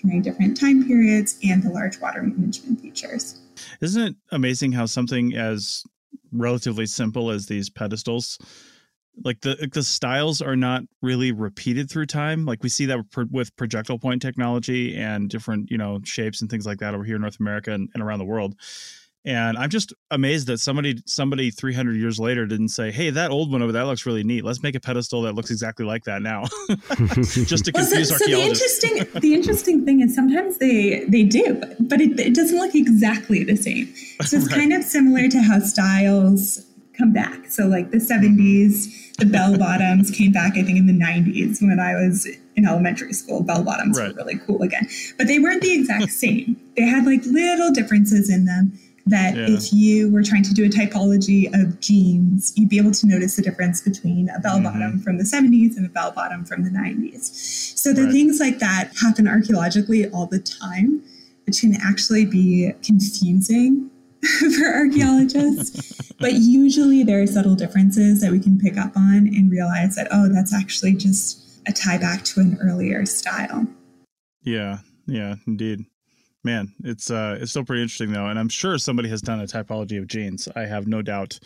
[0.02, 3.40] during different time periods and the large water management features.
[3.80, 5.84] Isn't it amazing how something as
[6.32, 8.38] relatively simple as these pedestals
[9.24, 13.54] like the the styles are not really repeated through time like we see that with
[13.56, 17.22] projectile point technology and different you know shapes and things like that over here in
[17.22, 18.54] north america and, and around the world
[19.24, 23.50] and I'm just amazed that somebody somebody 300 years later didn't say, "Hey, that old
[23.50, 24.44] one over there looks really neat.
[24.44, 26.44] Let's make a pedestal that looks exactly like that now."
[27.46, 31.24] just to confuse well, so, so the interesting the interesting thing is sometimes they they
[31.24, 33.92] do, but it, it doesn't look exactly the same.
[34.22, 34.60] So it's right.
[34.60, 36.64] kind of similar to how styles
[36.96, 37.46] come back.
[37.46, 41.78] So like the 70s, the bell bottoms came back I think in the 90s when
[41.78, 42.26] I was
[42.56, 43.42] in elementary school.
[43.42, 44.08] Bell bottoms right.
[44.08, 44.88] were really cool again.
[45.16, 46.60] But they weren't the exact same.
[46.76, 49.46] They had like little differences in them that yeah.
[49.48, 53.36] if you were trying to do a typology of jeans, you'd be able to notice
[53.36, 54.64] the difference between a bell mm-hmm.
[54.64, 55.00] bottom mm-hmm.
[55.00, 57.76] from the 70s and a bell bottom from the 90s.
[57.76, 58.12] So the right.
[58.12, 61.02] things like that happen archaeologically all the time,
[61.46, 63.90] which can actually be confusing
[64.58, 66.12] for archaeologists.
[66.20, 70.08] but usually there are subtle differences that we can pick up on and realize that,
[70.10, 73.66] oh, that's actually just a tie back to an earlier style.
[74.42, 75.84] Yeah, yeah, indeed.
[76.48, 79.44] Man, it's uh it's still pretty interesting though, and I'm sure somebody has done a
[79.44, 80.48] typology of jeans.
[80.56, 81.38] I have no doubt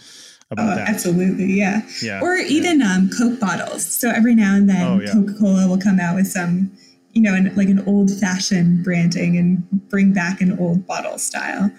[0.49, 0.88] about oh, that.
[0.88, 1.83] Absolutely, yeah.
[2.01, 2.21] Yeah.
[2.23, 2.95] Or even yeah.
[2.95, 3.85] um, Coke bottles.
[3.85, 5.12] So every now and then, oh, yeah.
[5.12, 6.71] Coca Cola will come out with some,
[7.15, 11.73] you know, an, like an old fashioned branding and bring back an old bottle style,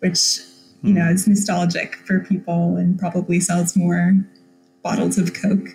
[0.00, 0.40] which
[0.82, 1.14] you know hmm.
[1.14, 4.16] is nostalgic for people and probably sells more
[4.82, 5.68] bottles of Coke.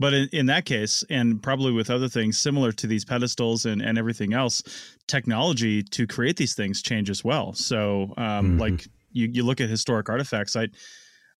[0.00, 3.82] But in, in that case, and probably with other things similar to these pedestals and,
[3.82, 4.62] and everything else,
[5.06, 7.52] technology to create these things change as well.
[7.52, 8.58] So, um, mm-hmm.
[8.58, 10.68] like you, you look at historic artifacts, I,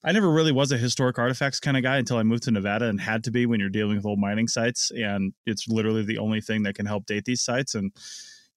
[0.04, 2.86] I never really was a historic artifacts kind of guy until I moved to Nevada
[2.86, 4.90] and had to be when you're dealing with old mining sites.
[4.90, 7.74] And it's literally the only thing that can help date these sites.
[7.74, 7.92] And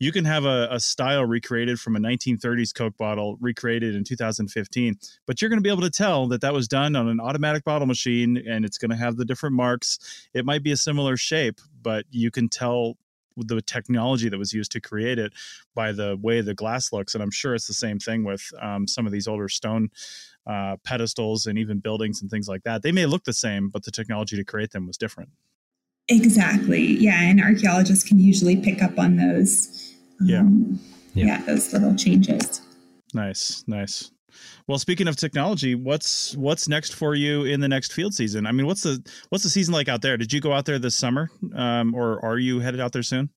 [0.03, 4.97] you can have a, a style recreated from a 1930s Coke bottle recreated in 2015,
[5.25, 7.63] but you're going to be able to tell that that was done on an automatic
[7.63, 10.27] bottle machine and it's going to have the different marks.
[10.33, 12.97] It might be a similar shape, but you can tell
[13.37, 15.31] the technology that was used to create it
[15.73, 17.15] by the way the glass looks.
[17.15, 19.89] And I'm sure it's the same thing with um, some of these older stone
[20.45, 22.83] uh, pedestals and even buildings and things like that.
[22.83, 25.29] They may look the same, but the technology to create them was different.
[26.09, 26.81] Exactly.
[26.81, 27.21] Yeah.
[27.21, 29.92] And archaeologists can usually pick up on those.
[30.21, 30.79] Um,
[31.13, 31.25] yeah.
[31.25, 31.45] yeah.
[31.45, 32.61] Those little changes.
[33.13, 33.63] Nice.
[33.67, 34.11] Nice.
[34.67, 38.47] Well, speaking of technology, what's what's next for you in the next field season?
[38.47, 40.17] I mean, what's the what's the season like out there?
[40.17, 43.29] Did you go out there this summer, um, or are you headed out there soon?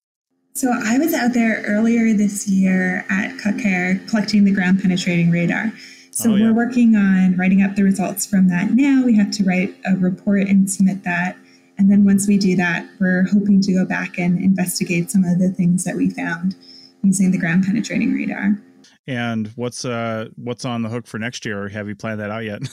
[0.54, 5.30] So I was out there earlier this year at Koh Ker collecting the ground penetrating
[5.30, 5.70] radar.
[6.12, 6.46] So oh, yeah.
[6.46, 9.04] we're working on writing up the results from that now.
[9.04, 11.36] We have to write a report and submit that.
[11.78, 15.38] And then once we do that, we're hoping to go back and investigate some of
[15.38, 16.56] the things that we found
[17.02, 18.58] using the ground penetrating radar.
[19.08, 22.30] And what's uh what's on the hook for next year, or have you planned that
[22.30, 22.62] out yet?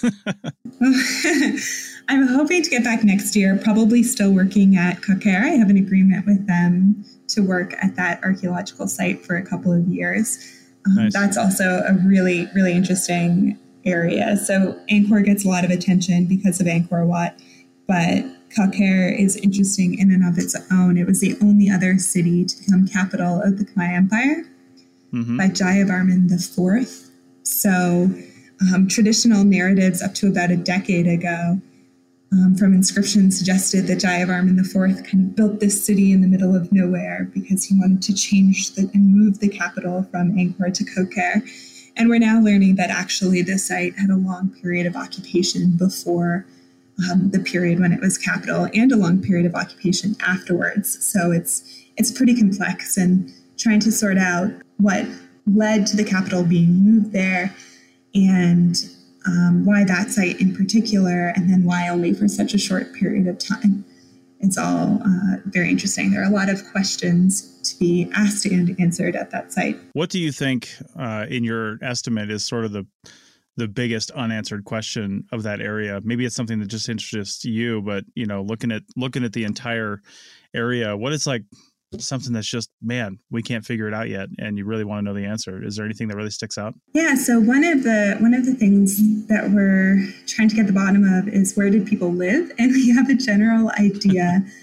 [2.10, 3.60] I'm hoping to get back next year.
[3.64, 5.44] Probably still working at Koh Ker.
[5.44, 9.72] I have an agreement with them to work at that archaeological site for a couple
[9.72, 10.40] of years.
[10.88, 11.14] Um, nice.
[11.14, 14.36] That's also a really really interesting area.
[14.38, 17.40] So Angkor gets a lot of attention because of Angkor Wat,
[17.88, 20.98] but Koh Ker is interesting in and of its own.
[20.98, 24.46] It was the only other city to become capital of the Khmer Empire
[25.14, 25.38] mm-hmm.
[25.38, 27.10] by Jayavarman IV.
[27.44, 28.10] So,
[28.74, 31.60] um, traditional narratives up to about a decade ago
[32.34, 36.56] um, from inscriptions suggested that Jayavarman IV kind of built this city in the middle
[36.56, 40.84] of nowhere because he wanted to change the, and move the capital from Angkor to
[40.84, 41.44] Koh Ker.
[41.96, 46.46] And we're now learning that actually the site had a long period of occupation before
[47.10, 51.04] um, the period when it was capital and a long period of occupation afterwards.
[51.06, 51.64] So it's
[51.98, 55.06] it's pretty complex and trying to sort out what
[55.46, 57.54] led to the capital being moved there
[58.16, 58.76] and
[59.26, 63.28] um, why that site in particular, and then why only for such a short period
[63.28, 63.86] of time.
[64.40, 66.12] It's all uh, very interesting.
[66.12, 69.80] There are a lot of questions to be asked and answered at that site.
[69.94, 72.86] What do you think, uh, in your estimate, is sort of the
[73.56, 76.02] the biggest unanswered question of that area?
[76.04, 79.44] Maybe it's something that just interests you, but you know, looking at looking at the
[79.44, 80.02] entire
[80.54, 81.44] area, what is like
[82.00, 85.04] something that's just man we can't figure it out yet and you really want to
[85.04, 85.64] know the answer?
[85.64, 86.74] Is there anything that really sticks out?
[86.94, 90.74] Yeah so one of the one of the things that we're trying to get the
[90.74, 92.52] bottom of is where did people live?
[92.58, 94.44] And we have a general idea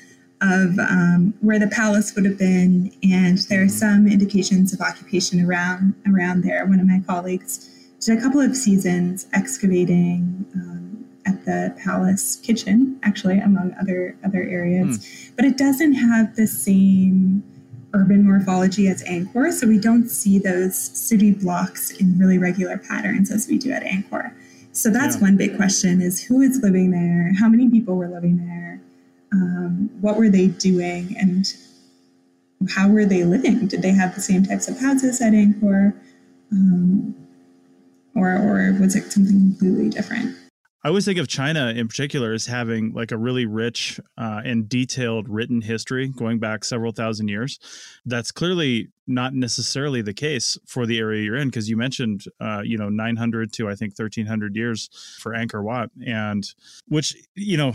[0.43, 5.45] of um, where the palace would have been and there are some indications of occupation
[5.45, 6.65] around around there.
[6.67, 12.99] One of my colleagues did a couple of seasons excavating um, at the palace kitchen,
[13.03, 14.99] actually, among other other areas.
[14.99, 15.31] Mm.
[15.37, 17.45] But it doesn't have the same
[17.93, 23.31] urban morphology as Angkor, so we don't see those city blocks in really regular patterns
[23.31, 24.33] as we do at Angkor.
[24.73, 25.23] So that's yeah.
[25.23, 27.33] one big question: is who is living there?
[27.39, 28.81] How many people were living there?
[29.33, 31.15] Um, what were they doing?
[31.19, 31.53] And
[32.69, 33.67] how were they living?
[33.67, 35.95] Did they have the same types of houses at Angkor?
[36.53, 37.15] Um,
[38.15, 40.37] or, or was it something completely different?
[40.83, 44.67] I always think of China in particular as having like a really rich uh, and
[44.67, 47.59] detailed written history going back several thousand years.
[48.07, 52.63] That's clearly not necessarily the case for the area you're in because you mentioned, uh,
[52.65, 54.89] you know, 900 to I think 1300 years
[55.21, 56.47] for Angkor Wat, and
[56.89, 57.75] which you know,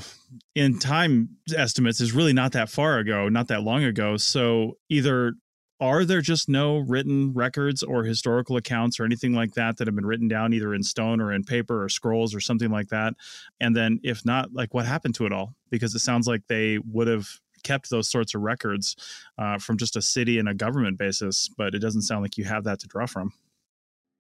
[0.55, 4.17] in time estimates is really not that far ago, not that long ago.
[4.17, 5.33] So either
[5.79, 9.95] are there just no written records or historical accounts or anything like that that have
[9.95, 13.13] been written down either in stone or in paper or scrolls or something like that?
[13.59, 15.53] And then if not like what happened to it all?
[15.69, 17.27] Because it sounds like they would have
[17.63, 18.95] kept those sorts of records
[19.37, 22.43] uh, from just a city and a government basis but it doesn't sound like you
[22.43, 23.33] have that to draw from.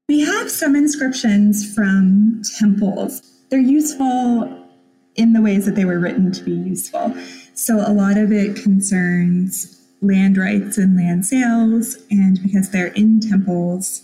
[0.09, 3.21] We have some inscriptions from temples.
[3.49, 4.65] They're useful
[5.15, 7.15] in the ways that they were written to be useful.
[7.53, 11.97] So a lot of it concerns land rights and land sales.
[12.09, 14.03] And because they're in temples,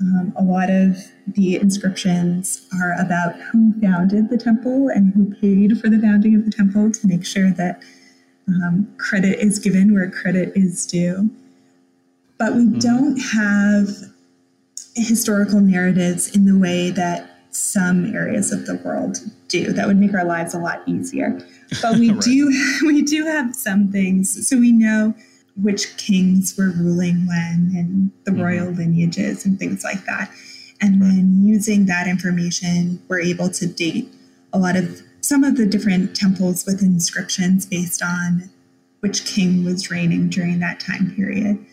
[0.00, 5.78] um, a lot of the inscriptions are about who founded the temple and who paid
[5.80, 7.82] for the founding of the temple to make sure that
[8.48, 11.30] um, credit is given where credit is due.
[12.38, 12.78] But we mm-hmm.
[12.78, 13.88] don't have
[14.96, 19.72] historical narratives in the way that some areas of the world do.
[19.72, 21.40] That would make our lives a lot easier.
[21.82, 22.22] But we right.
[22.22, 24.48] do we do have some things.
[24.48, 25.14] So we know
[25.56, 28.42] which kings were ruling when and the mm-hmm.
[28.42, 30.30] royal lineages and things like that.
[30.80, 34.08] And then using that information, we're able to date
[34.52, 38.50] a lot of some of the different temples with inscriptions based on
[39.00, 41.64] which king was reigning during that time period.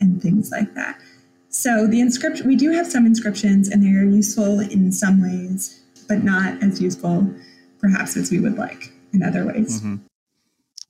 [0.00, 1.00] and things like that.
[1.48, 6.22] So the inscription, we do have some inscriptions and they're useful in some ways, but
[6.24, 7.32] not as useful
[7.80, 9.80] perhaps as we would like in other ways.
[9.80, 9.96] Mm-hmm.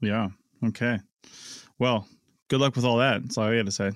[0.01, 0.29] Yeah.
[0.65, 0.99] Okay.
[1.79, 2.09] Well,
[2.55, 3.21] good luck with all that.
[3.21, 3.91] That's all I got to say.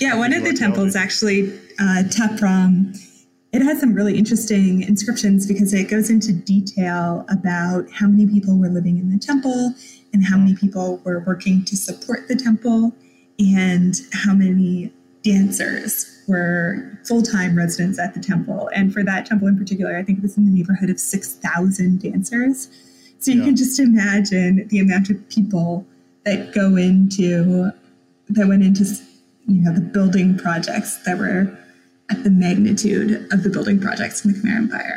[0.04, 2.98] yeah, one of the temples actually, uh, Ta Prohm,
[3.52, 8.58] it has some really interesting inscriptions because it goes into detail about how many people
[8.58, 9.72] were living in the temple
[10.12, 12.92] and how many people were working to support the temple
[13.38, 19.58] and how many dancers were full-time residents at the temple and for that temple in
[19.58, 22.68] particular i think it was in the neighborhood of 6000 dancers
[23.18, 23.44] so you yeah.
[23.44, 25.86] can just imagine the amount of people
[26.24, 27.70] that go into
[28.28, 28.84] that went into
[29.46, 31.56] you know the building projects that were
[32.10, 34.96] at the magnitude of the building projects in the khmer empire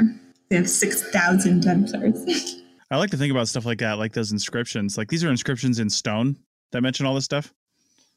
[0.49, 2.61] they have 6000 dancers
[2.91, 5.79] i like to think about stuff like that like those inscriptions like these are inscriptions
[5.79, 6.37] in stone
[6.71, 7.53] that mention all this stuff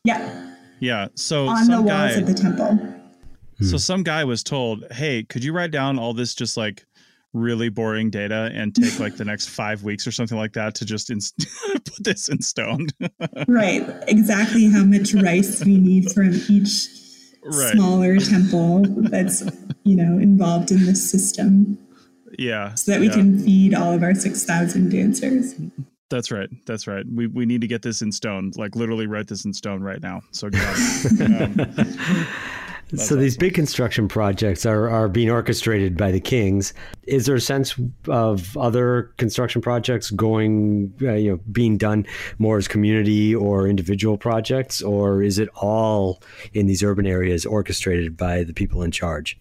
[0.04, 1.08] yeah yeah.
[1.14, 2.78] So on the walls guy, of the temple.
[3.60, 3.76] So hmm.
[3.76, 6.84] some guy was told, "Hey, could you write down all this just like
[7.36, 10.84] really boring data and take like the next five weeks or something like that to
[10.84, 11.20] just in-
[11.72, 12.88] put this in stone?"
[13.48, 13.84] right.
[14.08, 16.88] Exactly how much rice we need from each
[17.44, 17.72] right.
[17.72, 19.42] smaller temple that's
[19.84, 21.78] you know involved in this system.
[22.38, 22.74] Yeah.
[22.74, 23.14] So that we yeah.
[23.14, 25.54] can feed all of our six thousand dancers.
[26.08, 26.48] That's right.
[26.66, 27.04] That's right.
[27.12, 28.52] We we need to get this in stone.
[28.56, 30.20] Like literally write this in stone right now.
[30.30, 30.46] So
[31.20, 31.56] um,
[32.90, 33.18] so awesome.
[33.18, 36.72] these big construction projects are, are being orchestrated by the kings.
[37.02, 37.74] Is there a sense
[38.06, 42.06] of other construction projects going, uh, you know, being done
[42.38, 46.22] more as community or individual projects, or is it all
[46.52, 49.36] in these urban areas orchestrated by the people in charge?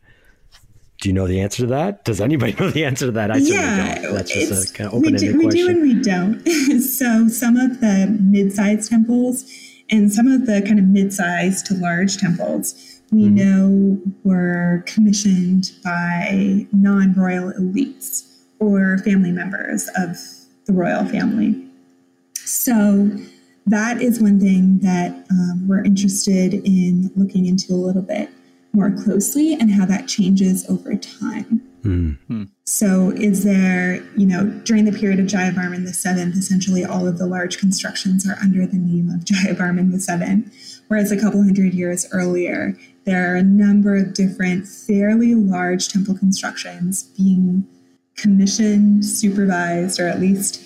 [1.01, 2.03] Do you know the answer to that?
[2.03, 3.29] Does anybody know the answer to that?
[3.29, 4.13] I yeah, don't.
[4.13, 5.81] That's just a kind of open-ended we do, question.
[5.83, 6.81] We do and we don't.
[6.81, 9.45] so some of the mid-sized temples
[9.91, 13.35] and some of the kind of mid-sized to large temples we mm-hmm.
[13.35, 20.17] know were commissioned by non-royal elites or family members of
[20.65, 21.61] the royal family.
[22.33, 23.11] So
[23.65, 28.29] that is one thing that um, we're interested in looking into a little bit
[28.73, 31.61] more closely and how that changes over time.
[31.83, 32.43] Mm-hmm.
[32.65, 37.19] So, is there, you know, during the period of Jayavarman the Seventh, essentially all of
[37.19, 41.75] the large constructions are under the name of Jayavarman the Seventh, whereas a couple hundred
[41.75, 42.75] years earlier,
[43.05, 47.67] there are a number of different, fairly large temple constructions being
[48.15, 50.61] commissioned, supervised, or at least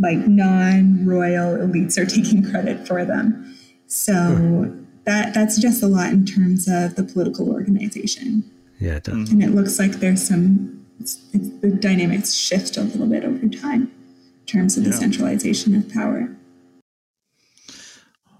[0.00, 3.56] like non royal elites are taking credit for them.
[3.86, 4.84] So, hmm.
[5.04, 8.50] that that suggests a lot in terms of the political organization.
[8.80, 9.30] Yeah, it does.
[9.30, 13.48] And it looks like there's some it's, it's, the dynamics shift a little bit over
[13.48, 14.90] time in terms of yeah.
[14.90, 16.34] the centralization of power.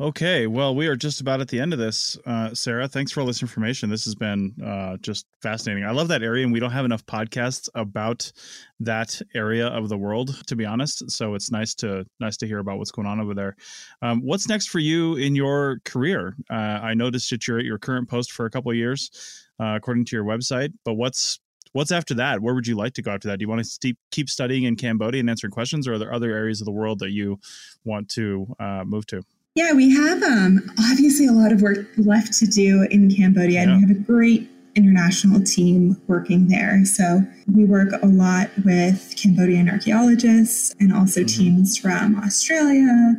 [0.00, 2.88] Okay, well, we are just about at the end of this, uh, Sarah.
[2.88, 3.88] Thanks for all this information.
[3.88, 5.84] This has been uh, just fascinating.
[5.84, 8.32] I love that area, and we don't have enough podcasts about
[8.80, 11.08] that area of the world, to be honest.
[11.12, 13.54] So it's nice to nice to hear about what's going on over there.
[14.02, 16.34] Um, what's next for you in your career?
[16.50, 19.74] Uh, I noticed that you're at your current post for a couple of years, uh,
[19.76, 20.72] according to your website.
[20.84, 21.38] But what's
[21.70, 22.40] what's after that?
[22.40, 23.38] Where would you like to go after that?
[23.38, 26.32] Do you want to keep studying in Cambodia and answering questions, or are there other
[26.32, 27.38] areas of the world that you
[27.84, 29.22] want to uh, move to?
[29.54, 33.62] Yeah, we have um, obviously a lot of work left to do in Cambodia, yeah.
[33.62, 36.84] and we have a great international team working there.
[36.84, 41.40] So we work a lot with Cambodian archaeologists and also mm-hmm.
[41.40, 43.14] teams from Australia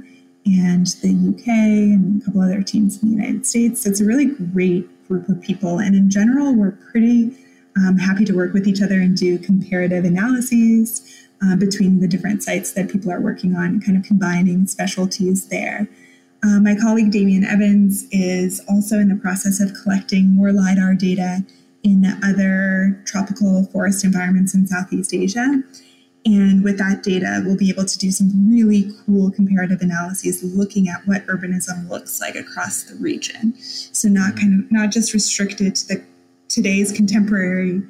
[0.45, 3.83] and the UK and a couple other teams in the United States.
[3.83, 5.77] So it's a really great group of people.
[5.79, 7.31] And in general, we're pretty
[7.77, 12.43] um, happy to work with each other and do comparative analyses uh, between the different
[12.43, 15.87] sites that people are working on, kind of combining specialties there.
[16.45, 21.43] Uh, my colleague Damian Evans is also in the process of collecting more LIDAR data
[21.81, 25.63] in other tropical forest environments in Southeast Asia.
[26.23, 30.87] And with that data, we'll be able to do some really cool comparative analyses looking
[30.87, 33.55] at what urbanism looks like across the region.
[33.59, 36.03] So not kind of not just restricted to the
[36.47, 37.81] today's contemporary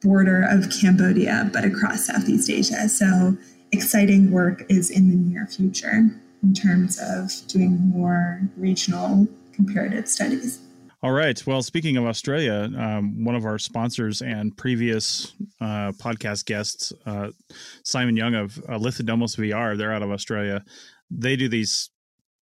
[0.00, 2.88] border of Cambodia, but across Southeast Asia.
[2.88, 3.36] So
[3.72, 6.08] exciting work is in the near future
[6.42, 10.60] in terms of doing more regional comparative studies.
[11.02, 11.46] All right.
[11.46, 17.30] Well, speaking of Australia, um, one of our sponsors and previous uh, podcast guests, uh,
[17.84, 20.62] Simon Young of uh, VR, they're out of Australia.
[21.10, 21.88] They do these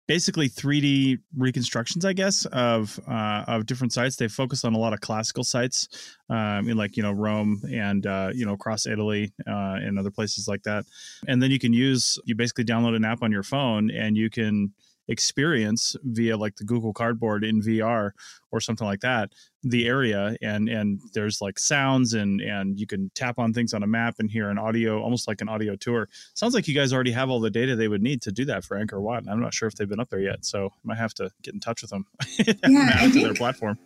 [0.08, 4.16] basically 3D reconstructions, I guess, of uh, of different sites.
[4.16, 5.88] They focus on a lot of classical sites,
[6.30, 10.12] um, in like you know Rome and uh, you know across Italy uh, and other
[10.12, 10.86] places like that.
[11.28, 14.30] And then you can use you basically download an app on your phone and you
[14.30, 14.74] can
[15.08, 18.12] experience via like the Google Cardboard in VR
[18.52, 19.32] or something like that
[19.64, 23.82] the area and and there's like sounds and and you can tap on things on
[23.82, 26.92] a map and hear an audio almost like an audio tour sounds like you guys
[26.92, 29.40] already have all the data they would need to do that for Angkor Wat i'm
[29.40, 31.60] not sure if they've been up there yet so I might have to get in
[31.62, 32.06] touch with them
[32.68, 33.80] yeah I think, their platform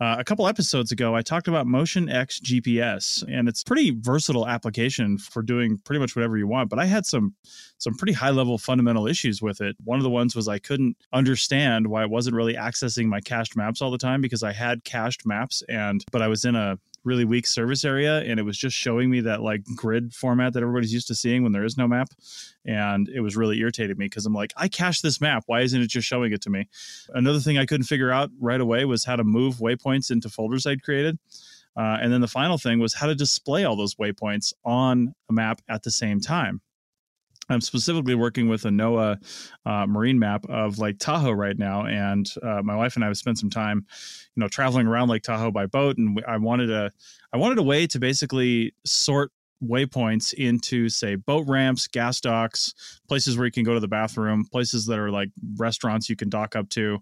[0.00, 4.46] uh, a couple episodes ago, I talked about Motion X GPS, and it's pretty versatile
[4.46, 6.68] application for doing pretty much whatever you want.
[6.68, 7.34] But I had some
[7.78, 9.76] some pretty high level fundamental issues with it.
[9.84, 13.56] One of the ones was I couldn't understand why I wasn't really accessing my cached
[13.56, 16.78] maps all the time because I had cached maps, and but I was in a
[17.04, 20.62] really weak service area and it was just showing me that like grid format that
[20.62, 22.08] everybody's used to seeing when there is no map
[22.64, 25.44] and it was really irritating me because i'm like i cached this map.
[25.46, 26.68] Why isn't it just showing it to me?
[27.10, 30.66] Another thing i couldn't figure out right away was how to move waypoints into folders
[30.66, 31.18] i'd created
[31.76, 35.32] uh, and then the final thing was how to display all those waypoints on a
[35.32, 36.60] map at the same time
[37.48, 39.18] I'm specifically working with a NOAA
[39.66, 43.16] uh, marine map of Lake Tahoe right now, and uh, my wife and I have
[43.16, 43.86] spent some time,
[44.34, 46.90] you know, traveling around Lake Tahoe by boat, and I wanted a,
[47.32, 49.30] I wanted a way to basically sort
[49.62, 54.44] waypoints into say boat ramps, gas docks, places where you can go to the bathroom,
[54.44, 56.98] places that are like restaurants you can dock up to,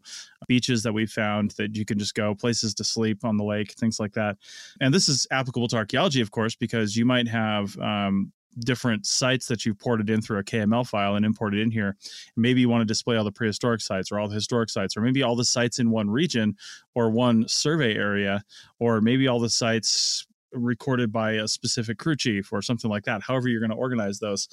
[0.48, 3.72] beaches that we found that you can just go, places to sleep on the lake,
[3.72, 4.36] things like that.
[4.80, 9.46] And this is applicable to archaeology, of course, because you might have um, different sites
[9.46, 11.96] that you've ported in through a KML file and imported in here.
[12.36, 15.00] Maybe you want to display all the prehistoric sites or all the historic sites, or
[15.00, 16.56] maybe all the sites in one region
[16.94, 18.42] or one survey area,
[18.78, 23.22] or maybe all the sites recorded by a specific crew chief or something like that.
[23.22, 24.48] However, you're going to organize those.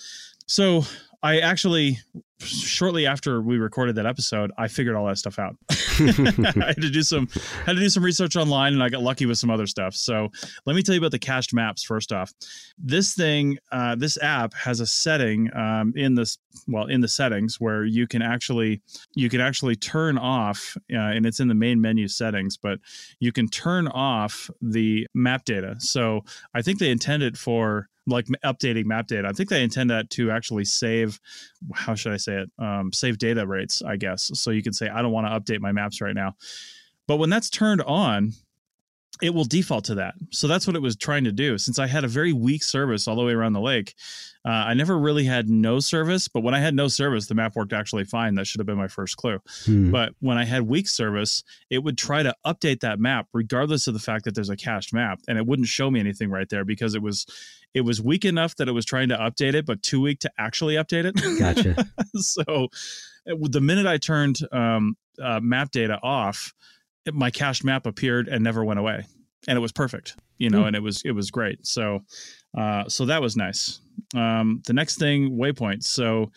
[0.48, 0.84] So
[1.22, 2.00] I actually
[2.40, 5.56] shortly after we recorded that episode, I figured all that stuff out.
[6.00, 7.28] I had to do some
[7.66, 9.94] had to do some research online, and I got lucky with some other stuff.
[9.96, 10.30] So
[10.66, 12.34] let me tell you about the cached maps first off.
[12.78, 16.38] This thing, uh, this app has a setting um, in this
[16.68, 18.82] well in the settings where you can actually
[19.16, 22.80] you can actually turn off, uh, and it's in the main menu settings, but
[23.20, 25.76] you can turn off the map data.
[25.80, 26.22] So
[26.54, 29.28] I think they intended for like updating map data.
[29.28, 31.20] I think they intend that to actually save,
[31.74, 32.52] how should I say it?
[32.58, 34.32] Um, save data rates, I guess.
[34.34, 36.36] So you can say, I don't want to update my maps right now.
[37.08, 38.34] But when that's turned on,
[39.22, 40.16] it will default to that.
[40.32, 41.58] So that's what it was trying to do.
[41.58, 43.96] Since I had a very weak service all the way around the lake,
[44.46, 46.28] uh, I never really had no service.
[46.30, 48.36] But when I had no service, the map worked actually fine.
[48.36, 49.40] That should have been my first clue.
[49.66, 49.92] Hmm.
[49.92, 53.94] But when I had weak service, it would try to update that map, regardless of
[53.94, 56.64] the fact that there's a cached map, and it wouldn't show me anything right there
[56.64, 57.26] because it was
[57.74, 60.32] it was weak enough that it was trying to update it, but too weak to
[60.40, 61.40] actually update it.
[61.40, 61.86] Gotcha.
[62.16, 62.70] so
[63.26, 66.54] the minute I turned um, uh, map data off
[67.12, 69.06] my cached map appeared and never went away.
[69.48, 70.68] And it was perfect you know mm.
[70.68, 71.68] and it was it was great.
[71.68, 72.00] So
[72.58, 73.82] uh so that was nice.
[74.16, 75.84] Um the next thing waypoints.
[75.84, 76.32] So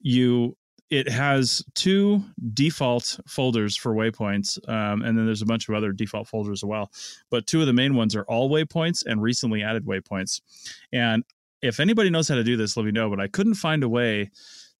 [0.00, 0.56] you
[0.90, 5.90] it has two default folders for waypoints um, and then there's a bunch of other
[5.90, 6.92] default folders as well.
[7.28, 10.42] But two of the main ones are all waypoints and recently added waypoints.
[10.92, 11.24] And
[11.62, 13.88] if anybody knows how to do this let me know but i couldn't find a
[13.88, 14.30] way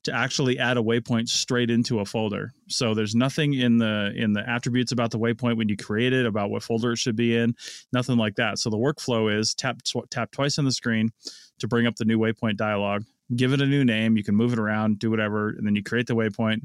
[0.06, 2.52] to actually add a waypoint straight into a folder.
[2.68, 6.26] So there's nothing in the in the attributes about the waypoint when you create it
[6.26, 7.56] about what folder it should be in,
[7.92, 8.60] nothing like that.
[8.60, 11.10] So the workflow is tap tw- tap twice on the screen
[11.58, 13.02] to bring up the new waypoint dialog,
[13.34, 15.82] give it a new name, you can move it around, do whatever, and then you
[15.82, 16.60] create the waypoint.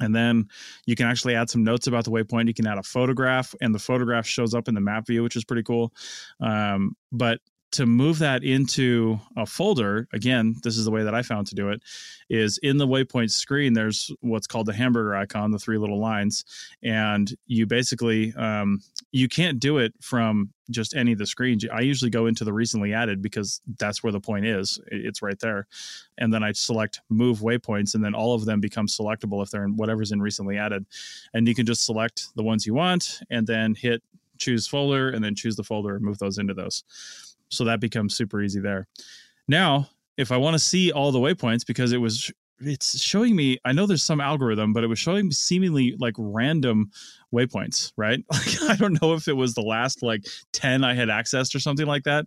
[0.00, 0.48] And then
[0.86, 2.48] you can actually add some notes about the waypoint.
[2.48, 5.36] You can add a photograph, and the photograph shows up in the map view, which
[5.36, 5.92] is pretty cool.
[6.40, 7.40] Um, but
[7.72, 11.54] to move that into a folder again this is the way that i found to
[11.54, 11.82] do it
[12.28, 16.44] is in the waypoint screen there's what's called the hamburger icon the three little lines
[16.82, 18.80] and you basically um,
[19.12, 21.64] you can't do it from just any of the screens.
[21.72, 25.38] I usually go into the recently added because that's where the point is it's right
[25.40, 25.66] there
[26.18, 29.64] and then i select move waypoints and then all of them become selectable if they're
[29.64, 30.86] in whatever's in recently added
[31.34, 34.02] and you can just select the ones you want and then hit
[34.38, 36.84] choose folder and then choose the folder and move those into those
[37.50, 38.86] so that becomes super easy there.
[39.48, 42.30] Now, if I want to see all the waypoints, because it was
[42.62, 46.14] it's showing me i know there's some algorithm but it was showing me seemingly like
[46.18, 46.90] random
[47.32, 48.22] waypoints right?
[48.32, 51.60] Like i don't know if it was the last like 10 i had accessed or
[51.60, 52.26] something like that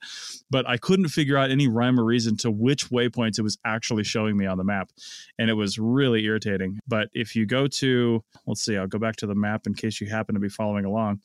[0.50, 4.04] but i couldn't figure out any rhyme or reason to which waypoints it was actually
[4.04, 4.90] showing me on the map
[5.38, 6.80] and it was really irritating.
[6.88, 10.02] But if you go to let's see i'll go back to the map in case
[10.02, 11.20] you happen to be following along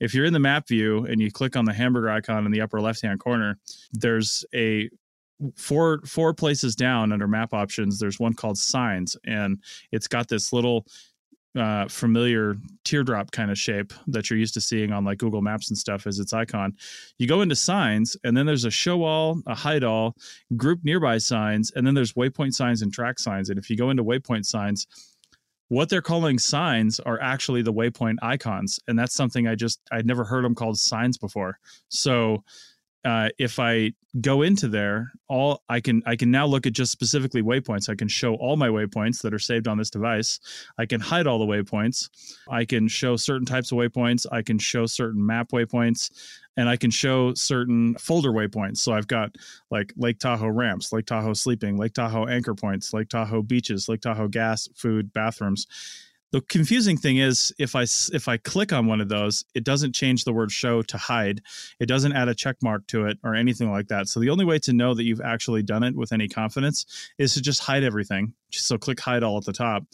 [0.00, 2.60] if you're in the map view and you click on the hamburger icon in the
[2.60, 3.58] upper left hand corner
[3.92, 4.88] there's a
[5.56, 10.52] four four places down under map options there's one called signs and it's got this
[10.52, 10.86] little
[11.56, 15.70] uh, familiar teardrop kind of shape that you're used to seeing on like Google Maps
[15.70, 16.74] and stuff as its icon.
[17.18, 20.16] You go into signs, and then there's a show all, a hide all,
[20.56, 23.50] group nearby signs, and then there's waypoint signs and track signs.
[23.50, 24.86] And if you go into waypoint signs,
[25.68, 30.06] what they're calling signs are actually the waypoint icons, and that's something I just I'd
[30.06, 31.58] never heard them called signs before.
[31.88, 32.44] So
[33.04, 36.90] uh, if I go into there, all I can I can now look at just
[36.90, 37.90] specifically waypoints.
[37.90, 40.40] I can show all my waypoints that are saved on this device.
[40.78, 42.08] I can hide all the waypoints.
[42.48, 44.26] I can show certain types of waypoints.
[44.32, 46.10] I can show certain map waypoints,
[46.56, 48.78] and I can show certain folder waypoints.
[48.78, 49.34] So I've got
[49.70, 54.00] like Lake Tahoe ramps, Lake Tahoe sleeping, Lake Tahoe anchor points, Lake Tahoe beaches, Lake
[54.00, 55.66] Tahoe gas, food, bathrooms.
[56.32, 57.82] The confusing thing is if i
[58.12, 61.40] if i click on one of those it doesn't change the word show to hide.
[61.78, 64.08] It doesn't add a check mark to it or anything like that.
[64.08, 66.86] So the only way to know that you've actually done it with any confidence
[67.18, 69.84] is to just hide everything so click hide all at the top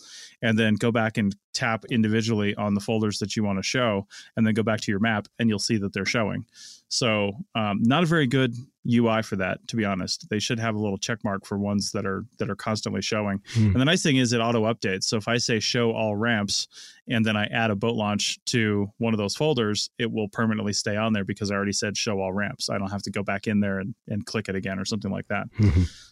[0.42, 4.06] and then go back and tap individually on the folders that you want to show
[4.36, 6.44] and then go back to your map and you'll see that they're showing.
[6.88, 8.56] So um, not a very good
[8.90, 10.28] ui for that to be honest.
[10.30, 13.40] They should have a little check mark for ones that are that are constantly showing.
[13.54, 13.66] Hmm.
[13.66, 16.66] and the nice thing is it auto updates so if i say show all ramps
[17.08, 20.72] and then i add a boat launch to one of those folders it will permanently
[20.72, 22.70] stay on there because i already said show all ramps.
[22.70, 25.10] I don't have to go back in there and, and click it again or something
[25.10, 25.46] like that.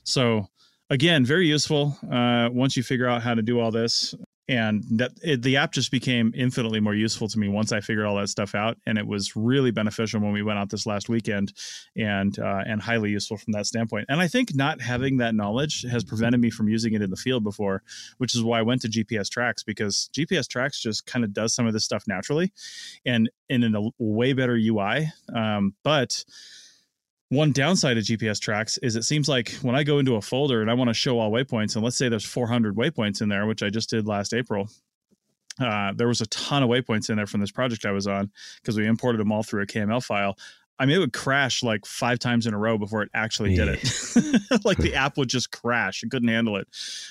[0.05, 0.49] So
[0.91, 4.15] again, very useful uh, once you figure out how to do all this.
[4.51, 8.07] And that it, the app just became infinitely more useful to me once I figured
[8.07, 11.11] all that stuff out, and it was really beneficial when we went out this last
[11.11, 11.53] weekend,
[11.99, 14.07] and uh, and highly useful from that standpoint.
[14.09, 17.17] And I think not having that knowledge has prevented me from using it in the
[17.17, 17.83] field before,
[18.17, 21.53] which is why I went to GPS Tracks because GPS Tracks just kind of does
[21.53, 22.51] some of this stuff naturally,
[23.05, 25.13] and, and in a way better UI.
[25.31, 26.25] Um, but
[27.31, 30.63] one downside of GPS tracks is it seems like when I go into a folder
[30.63, 33.47] and I want to show all waypoints, and let's say there's 400 waypoints in there,
[33.47, 34.69] which I just did last April.
[35.61, 38.31] Uh, there was a ton of waypoints in there from this project I was on
[38.63, 40.39] because we imported them all through a KML file.
[40.79, 43.69] I mean, it would crash like five times in a row before it actually did
[43.69, 44.65] it.
[44.65, 46.69] like the app would just crash; it couldn't handle it.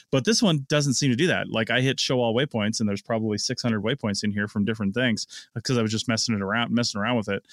[0.10, 1.50] But this one doesn't seem to do that.
[1.50, 4.94] Like I hit show all waypoints, and there's probably 600 waypoints in here from different
[4.94, 7.46] things because I was just messing it around, messing around with it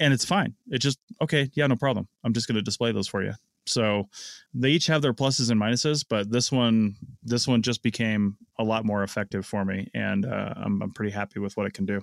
[0.00, 0.54] and it's fine.
[0.68, 2.08] It just okay, yeah, no problem.
[2.24, 3.32] I'm just going to display those for you.
[3.66, 4.08] So
[4.54, 8.64] they each have their pluses and minuses, but this one this one just became a
[8.64, 11.86] lot more effective for me, and uh, I'm I'm pretty happy with what it can
[11.86, 12.00] do.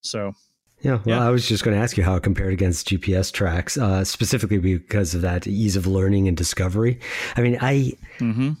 [0.00, 0.32] So.
[0.80, 1.24] Yeah, well, yeah.
[1.24, 4.58] I was just going to ask you how it compared against GPS tracks, uh, specifically
[4.58, 6.98] because of that ease of learning and discovery.
[7.36, 8.54] I mean, I mm-hmm.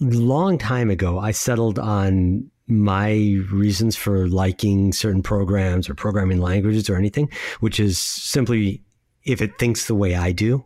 [0.00, 6.88] long time ago I settled on my reasons for liking certain programs or programming languages
[6.88, 8.82] or anything, which is simply
[9.24, 10.64] if it thinks the way I do.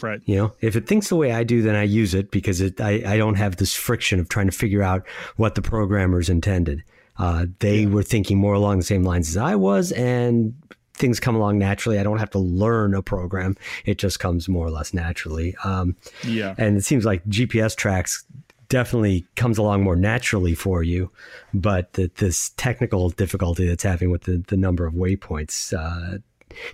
[0.00, 0.20] Right.
[0.26, 2.80] You know, if it thinks the way I do, then I use it because it,
[2.80, 6.84] I, I don't have this friction of trying to figure out what the programmers intended.
[7.18, 7.88] Uh, they yeah.
[7.88, 10.54] were thinking more along the same lines as I was, and
[10.94, 11.98] things come along naturally.
[11.98, 15.54] I don't have to learn a program; it just comes more or less naturally.
[15.64, 18.24] Um, yeah, and it seems like GPS tracks
[18.72, 21.10] definitely comes along more naturally for you,
[21.52, 26.16] but the, this technical difficulty that's having with the, the number of waypoints uh,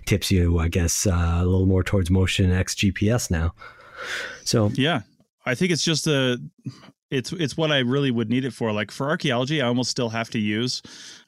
[0.05, 3.53] tips you, I guess, uh, a little more towards Motion X GPS now.
[4.45, 5.01] So yeah,
[5.45, 6.39] I think it's just a
[7.11, 8.71] it's it's what I really would need it for.
[8.71, 10.81] Like for archaeology, I almost still have to use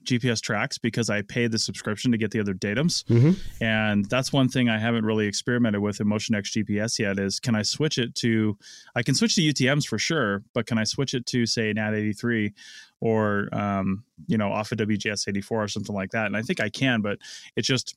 [0.03, 3.03] GPS tracks because I pay the subscription to get the other datums.
[3.05, 3.63] Mm-hmm.
[3.63, 7.55] And that's one thing I haven't really experimented with in MotionX GPS yet is can
[7.55, 8.57] I switch it to
[8.95, 11.95] I can switch to UTMs for sure, but can I switch it to say NAD
[11.95, 12.53] 83
[12.99, 16.27] or um, you know, off of WGS 84 or something like that?
[16.27, 17.17] And I think I can, but
[17.55, 17.95] it's just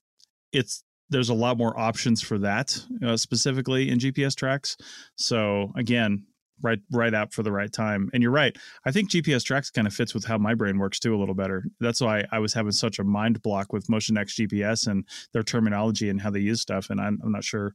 [0.53, 4.79] it's there's a lot more options for that uh, specifically in GPS tracks.
[5.17, 6.25] So again,
[6.63, 8.11] right right app for the right time.
[8.13, 8.57] And you're right.
[8.85, 11.35] I think GPS tracks kind of fits with how my brain works too a little
[11.35, 11.65] better.
[11.81, 16.09] That's why I was having such a mind block with MotionX GPS and their terminology
[16.09, 16.91] and how they use stuff.
[16.91, 17.75] And I'm, I'm not sure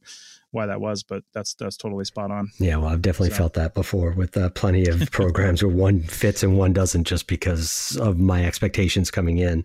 [0.52, 2.50] why that was, but that's that's totally spot on.
[2.58, 6.02] Yeah, well, I've definitely So- felt that before with uh, plenty of programs where one
[6.02, 9.64] fits and one doesn't, just because of my expectations coming in.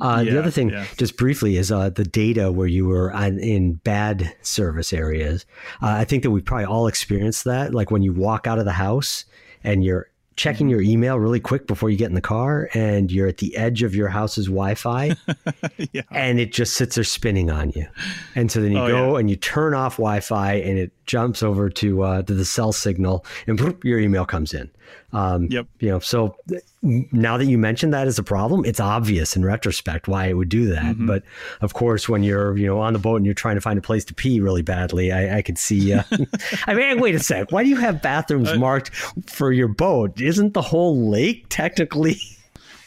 [0.00, 0.84] Uh, the other thing, yeah.
[0.96, 5.46] just briefly, is uh, the data where you were on, in bad service areas.
[5.82, 8.64] Uh, I think that we probably all experienced that, like when you walk out of
[8.64, 9.24] the house
[9.64, 10.07] and you're
[10.38, 13.54] checking your email really quick before you get in the car and you're at the
[13.56, 15.14] edge of your house's Wi-Fi
[15.92, 16.02] yeah.
[16.12, 17.86] and it just sits there spinning on you.
[18.34, 19.20] And so then you Oh, go yeah.
[19.20, 23.26] and you turn off Wi-Fi, and it jumps over to uh, to the cell signal,
[23.46, 24.70] and your email comes in.
[25.12, 25.66] Um, Yep.
[25.80, 26.36] You know, so
[26.82, 30.48] now that you mentioned that as a problem, it's obvious in retrospect why it would
[30.48, 30.82] do that.
[30.82, 31.06] Mm-hmm.
[31.06, 31.22] But
[31.60, 33.82] of course, when you're you know on the boat and you're trying to find a
[33.82, 35.92] place to pee really badly, I, I could see.
[35.94, 36.02] Uh,
[36.66, 37.50] I mean, wait a sec.
[37.52, 38.90] Why do you have bathrooms Uh, marked
[39.26, 40.20] for your boat?
[40.20, 42.16] Isn't the whole lake technically?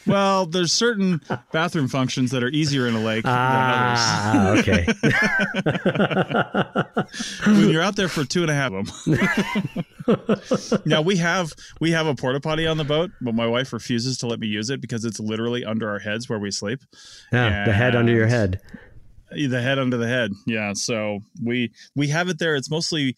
[0.06, 1.20] Well, there's certain
[1.52, 4.68] bathroom functions that are easier in a lake Ah, than others.
[4.68, 4.86] Okay.
[7.46, 8.90] when you're out there for two and a half of
[10.06, 10.82] them.
[10.86, 14.18] now we have we have a porta potty on the boat, but my wife refuses
[14.18, 16.80] to let me use it because it's literally under our heads where we sleep.
[17.32, 18.60] Yeah, the head under your head.
[19.30, 23.16] the head under the head yeah so we we have it there it's mostly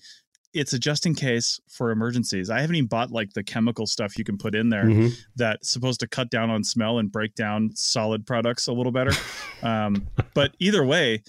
[0.54, 2.48] it's a just in case for emergencies.
[2.48, 5.12] I haven't even bought like the chemical stuff you can put in there Mhm.
[5.36, 9.12] that's supposed to cut down on smell and break down solid products a little better.
[9.62, 11.22] Um, but either way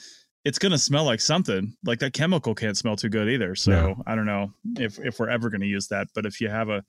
[0.44, 1.76] it's going to smell like something.
[1.86, 3.56] Like that chemical can't smell too good either.
[3.56, 4.04] So No.
[4.06, 6.08] i don't know if if we're ever going to use that.
[6.14, 6.84] But if you have a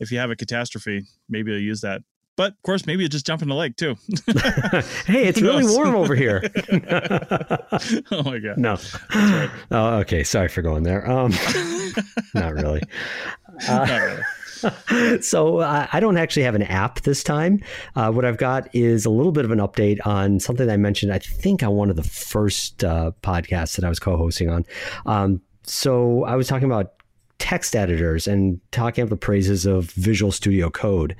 [0.00, 2.02] if you have a catastrophe maybe you'll use that
[2.36, 3.96] but of course maybe you just jump in the lake too
[5.06, 6.42] hey, it's really warm over here.
[8.10, 8.76] oh my god no.
[9.14, 9.50] right.
[9.70, 10.24] Oh, okay.
[10.24, 11.08] Sorry for going there.
[11.08, 11.32] Um,
[12.34, 12.82] not really.
[13.68, 15.22] Not really.
[15.22, 17.62] so I, I don't actually have an app this time.
[17.96, 21.12] Uh, what I've got is a little bit of an update on something I mentioned.
[21.12, 24.66] I think on one of the first uh, podcasts that I was co-hosting on.
[25.06, 26.92] Um, so I was talking about
[27.50, 31.16] text editors and talking up the praises of Visual Studio Code,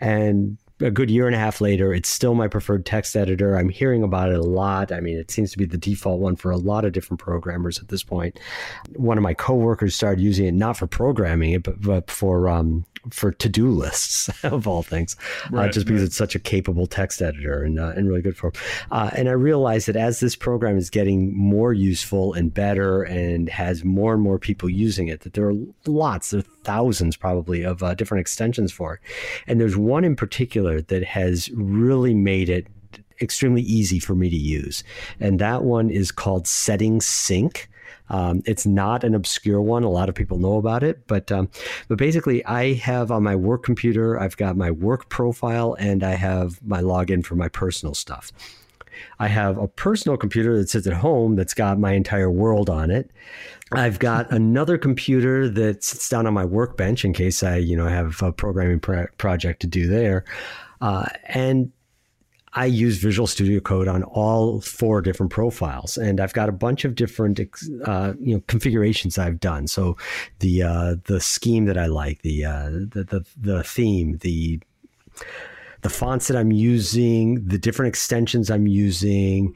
[0.00, 3.56] and a good year and a half later, it's still my preferred text editor.
[3.56, 4.92] I'm hearing about it a lot.
[4.92, 7.78] I mean, it seems to be the default one for a lot of different programmers
[7.78, 8.38] at this point.
[8.94, 13.32] One of my coworkers started using it not for programming but, but for um, for
[13.32, 15.16] to do lists of all things,
[15.52, 16.06] uh, just because right.
[16.06, 18.52] it's such a capable text editor and uh, and really good for.
[18.90, 23.48] Uh, and I realized that as this program is getting more useful and better, and
[23.48, 25.54] has more and more people using it, that there are
[25.86, 29.00] lots, there are thousands probably of uh, different extensions for it.
[29.46, 32.66] And there's one in particular that has really made it
[33.20, 34.84] extremely easy for me to use,
[35.20, 37.68] and that one is called Settings Sync.
[38.10, 39.82] Um, it's not an obscure one.
[39.82, 41.48] A lot of people know about it, but um,
[41.88, 46.14] but basically, I have on my work computer, I've got my work profile, and I
[46.14, 48.32] have my login for my personal stuff.
[49.18, 52.90] I have a personal computer that sits at home that's got my entire world on
[52.90, 53.10] it.
[53.72, 57.86] I've got another computer that sits down on my workbench in case I, you know,
[57.86, 60.24] have a programming pro- project to do there,
[60.84, 61.72] uh, and
[62.52, 66.84] I use Visual Studio Code on all four different profiles, and I've got a bunch
[66.84, 67.40] of different
[67.86, 69.66] uh, you know configurations I've done.
[69.66, 69.96] So
[70.40, 74.60] the uh, the scheme that I like, the, uh, the the the theme, the
[75.80, 79.54] the fonts that I'm using, the different extensions I'm using,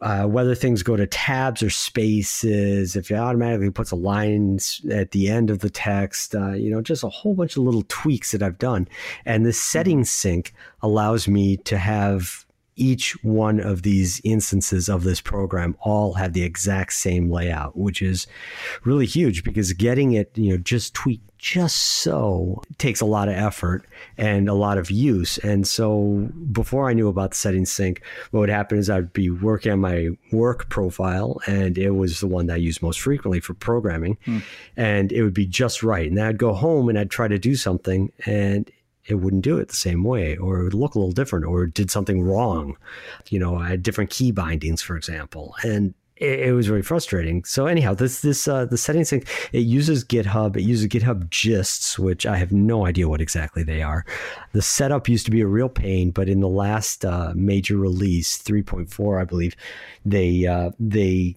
[0.00, 4.58] uh, whether things go to tabs or spaces, if it automatically puts a line
[4.90, 7.84] at the end of the text, uh, you know, just a whole bunch of little
[7.88, 8.88] tweaks that I've done.
[9.24, 12.46] And the settings sync allows me to have
[12.78, 18.00] each one of these instances of this program all have the exact same layout, which
[18.00, 18.26] is
[18.84, 23.34] really huge because getting it, you know, just tweaked just so takes a lot of
[23.34, 25.38] effort and a lot of use.
[25.38, 28.02] And so before I knew about the settings sync,
[28.32, 32.26] what would happen is I'd be working on my work profile and it was the
[32.26, 34.38] one that I used most frequently for programming hmm.
[34.76, 36.08] and it would be just right.
[36.08, 38.70] And then I'd go home and I'd try to do something and
[39.08, 41.66] it wouldn't do it the same way or it would look a little different or
[41.66, 42.76] did something wrong.
[43.30, 45.54] You know, I had different key bindings, for example.
[45.64, 47.44] And it, was really frustrating.
[47.44, 50.56] So anyhow, this this uh, the settings thing it uses GitHub.
[50.56, 54.04] It uses GitHub gists, which I have no idea what exactly they are.
[54.52, 58.42] The setup used to be a real pain, but in the last uh, major release,
[58.42, 59.54] 3.4, I believe,
[60.04, 61.36] they uh, they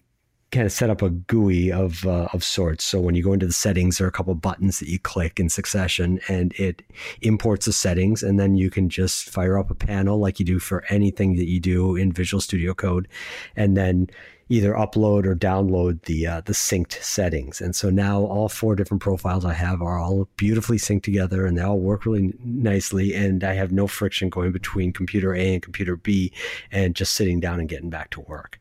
[0.52, 2.84] kind of set up a GUI of uh, of sorts.
[2.84, 5.00] So when you go into the settings, there are a couple of buttons that you
[5.00, 6.84] click in succession, and it
[7.22, 10.60] imports the settings, and then you can just fire up a panel like you do
[10.60, 13.08] for anything that you do in Visual Studio Code,
[13.56, 14.10] and then
[14.50, 17.62] either upload or download the uh, the synced settings.
[17.62, 21.58] And so now all four different profiles I have are all beautifully synced together, and
[21.58, 23.14] they all work really nicely.
[23.14, 26.34] And I have no friction going between computer A and computer B,
[26.72, 28.60] and just sitting down and getting back to work.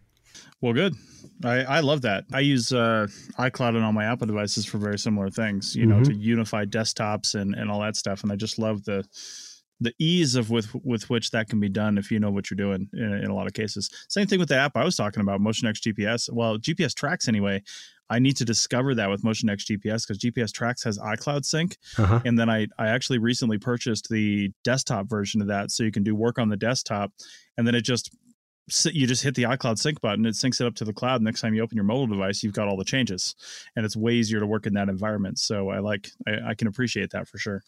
[0.60, 0.94] Well, good.
[1.44, 2.24] I, I love that.
[2.32, 3.06] I use uh,
[3.38, 6.04] iCloud on all my Apple devices for very similar things, you know, Mhm.
[6.04, 8.22] to unify desktops and, and all that stuff.
[8.22, 9.04] And I just love the
[9.82, 12.56] the ease of with with which that can be done if you know what you're
[12.56, 13.88] doing in, in a lot of cases.
[14.10, 16.30] Same thing with the app I was talking about, MotionX GPS.
[16.30, 17.62] Well, GPS tracks anyway.
[18.10, 21.78] I need to discover that with MotionX GPS because GPS tracks has iCloud sync.
[21.96, 22.20] Uh-huh.
[22.26, 26.02] And then I, I actually recently purchased the desktop version of that so you can
[26.02, 27.12] do work on the desktop
[27.56, 28.10] and then it just
[28.92, 31.40] you just hit the iCloud sync button it syncs it up to the cloud next
[31.40, 33.34] time you open your mobile device you've got all the changes
[33.74, 36.68] and it's way easier to work in that environment so I like I, I can
[36.68, 37.62] appreciate that for sure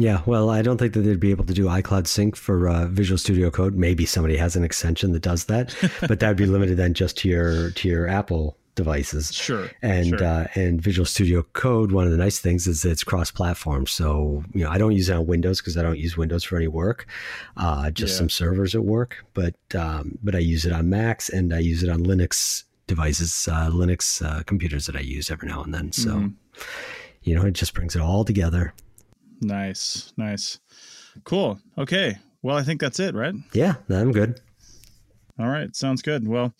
[0.00, 2.86] Yeah, well, I don't think that they'd be able to do iCloud Sync for uh,
[2.86, 3.74] Visual Studio Code.
[3.74, 7.18] Maybe somebody has an extension that does that, but that would be limited then just
[7.18, 9.32] to your to your Apple devices.
[9.34, 10.24] sure And sure.
[10.24, 13.86] uh, and Visual Studio Code, one of the nice things is it's cross-platform.
[13.86, 16.56] So you know, I don't use it on Windows because I don't use Windows for
[16.56, 17.06] any work,
[17.58, 18.18] uh, just Yeah.
[18.18, 19.24] some servers at work.
[19.34, 23.48] But um, but I use it on Macs and I use it on Linux devices,
[23.52, 25.92] uh, Linux uh, computers that I use every now and then.
[25.92, 26.34] So Mhm.
[27.22, 28.72] you know, it just brings it all together.
[29.40, 30.58] nice nice
[31.24, 34.40] cool okay well I think that's it right Yeah, I'm good.
[35.40, 36.26] All right, sounds good.
[36.26, 36.52] Well,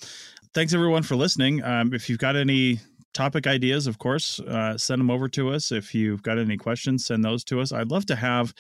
[0.54, 1.62] thanks everyone for listening.
[1.62, 2.80] Um, if you've got any
[3.14, 5.72] topic ideas, of course, uh, send them over to us.
[5.72, 7.72] If you've got any questions, send those to us.
[7.72, 8.54] I'd love to have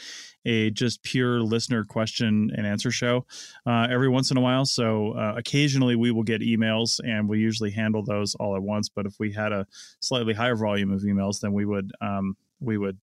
[0.44, 3.26] a just pure listener question and answer show
[3.66, 4.64] uh, every once in a while.
[4.64, 8.88] So uh, occasionally we will get emails, and we usually handle those all at once.
[8.88, 9.66] But if we had a
[10.00, 12.98] slightly higher volume of emails, then we would um, we would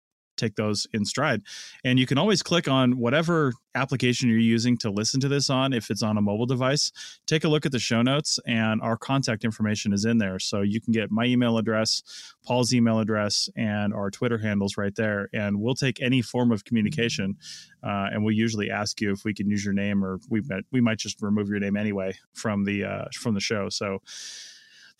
[0.42, 1.42] take those in stride.
[1.84, 5.74] And you can always click on whatever application you're using to listen to this on.
[5.74, 6.92] If it's on a mobile device,
[7.26, 10.40] take a look at the show notes, and our contact information is in there.
[10.40, 12.04] So you can get my email address,
[12.46, 15.30] Paul's email address, and our Twitter handles right there.
[15.34, 17.38] And we'll take any form of communication,
[17.84, 20.64] uh, and we usually ask you if we can use your name, or we might
[20.72, 23.70] we might just remove your name anyway from the uh, from the show.
[23.70, 24.02] So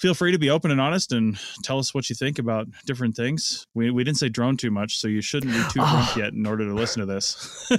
[0.02, 3.16] feel free to be open and honest and tell us what you think about different
[3.16, 3.68] things.
[3.76, 6.48] We, we didn't say drone too much, so you shouldn't be too drunk yet in
[6.48, 7.72] order to listen to this.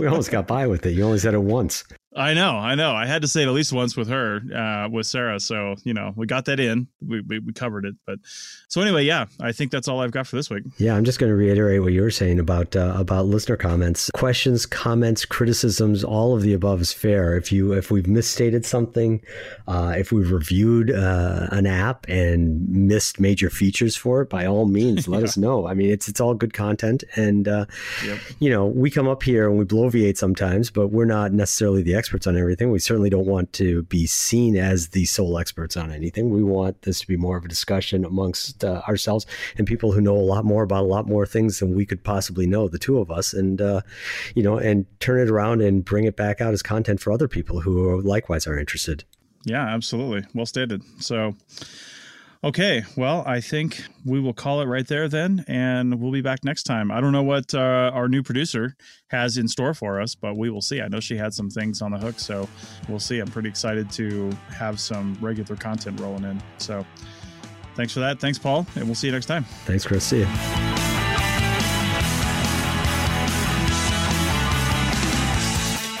[0.00, 0.90] We almost got by with it.
[0.90, 1.84] You only said it once.
[2.16, 2.92] I know, I know.
[2.92, 5.40] I had to say it at least once with her, uh, with Sarah.
[5.40, 6.86] So, you know, we got that in.
[7.04, 7.96] We, we, we covered it.
[8.06, 8.20] But
[8.68, 10.62] so anyway, yeah, I think that's all I've got for this week.
[10.78, 14.10] Yeah, I'm just going to reiterate what you were saying about uh, about listener comments,
[14.14, 16.04] questions, comments, criticisms.
[16.04, 17.36] All of the above is fair.
[17.36, 19.20] If you if we've misstated something,
[19.66, 24.66] uh, if we've reviewed uh, an app and missed major features for it, by all
[24.66, 25.66] means, let us know.
[25.66, 27.66] I mean, it's it's all good content, and uh,
[28.06, 28.18] Yep.
[28.38, 31.94] you know, we come up here and we bloviate sometimes, but we're not necessarily the
[31.94, 32.70] experts on everything.
[32.70, 36.30] We certainly don't want to be seen as the sole experts on anything.
[36.30, 39.26] We want this to be more of a discussion amongst uh, ourselves
[39.56, 42.04] and people who know a lot more about a lot more things than we could
[42.04, 43.80] possibly know, the two of us, and uh,
[44.34, 47.28] you know, and turn it around and bring it back out as content for other
[47.28, 49.04] people who likewise are interested.
[49.44, 50.26] Yeah, absolutely.
[50.34, 50.82] Well stated.
[51.00, 51.36] So,
[52.44, 52.82] okay.
[52.96, 56.64] Well, I think we will call it right there then, and we'll be back next
[56.64, 56.90] time.
[56.90, 58.76] I don't know what uh, our new producer
[59.08, 60.80] has in store for us, but we will see.
[60.80, 62.48] I know she had some things on the hook, so
[62.88, 63.18] we'll see.
[63.18, 66.42] I'm pretty excited to have some regular content rolling in.
[66.58, 66.86] So,
[67.74, 68.20] thanks for that.
[68.20, 69.44] Thanks, Paul, and we'll see you next time.
[69.64, 70.04] Thanks, Chris.
[70.04, 70.93] See you.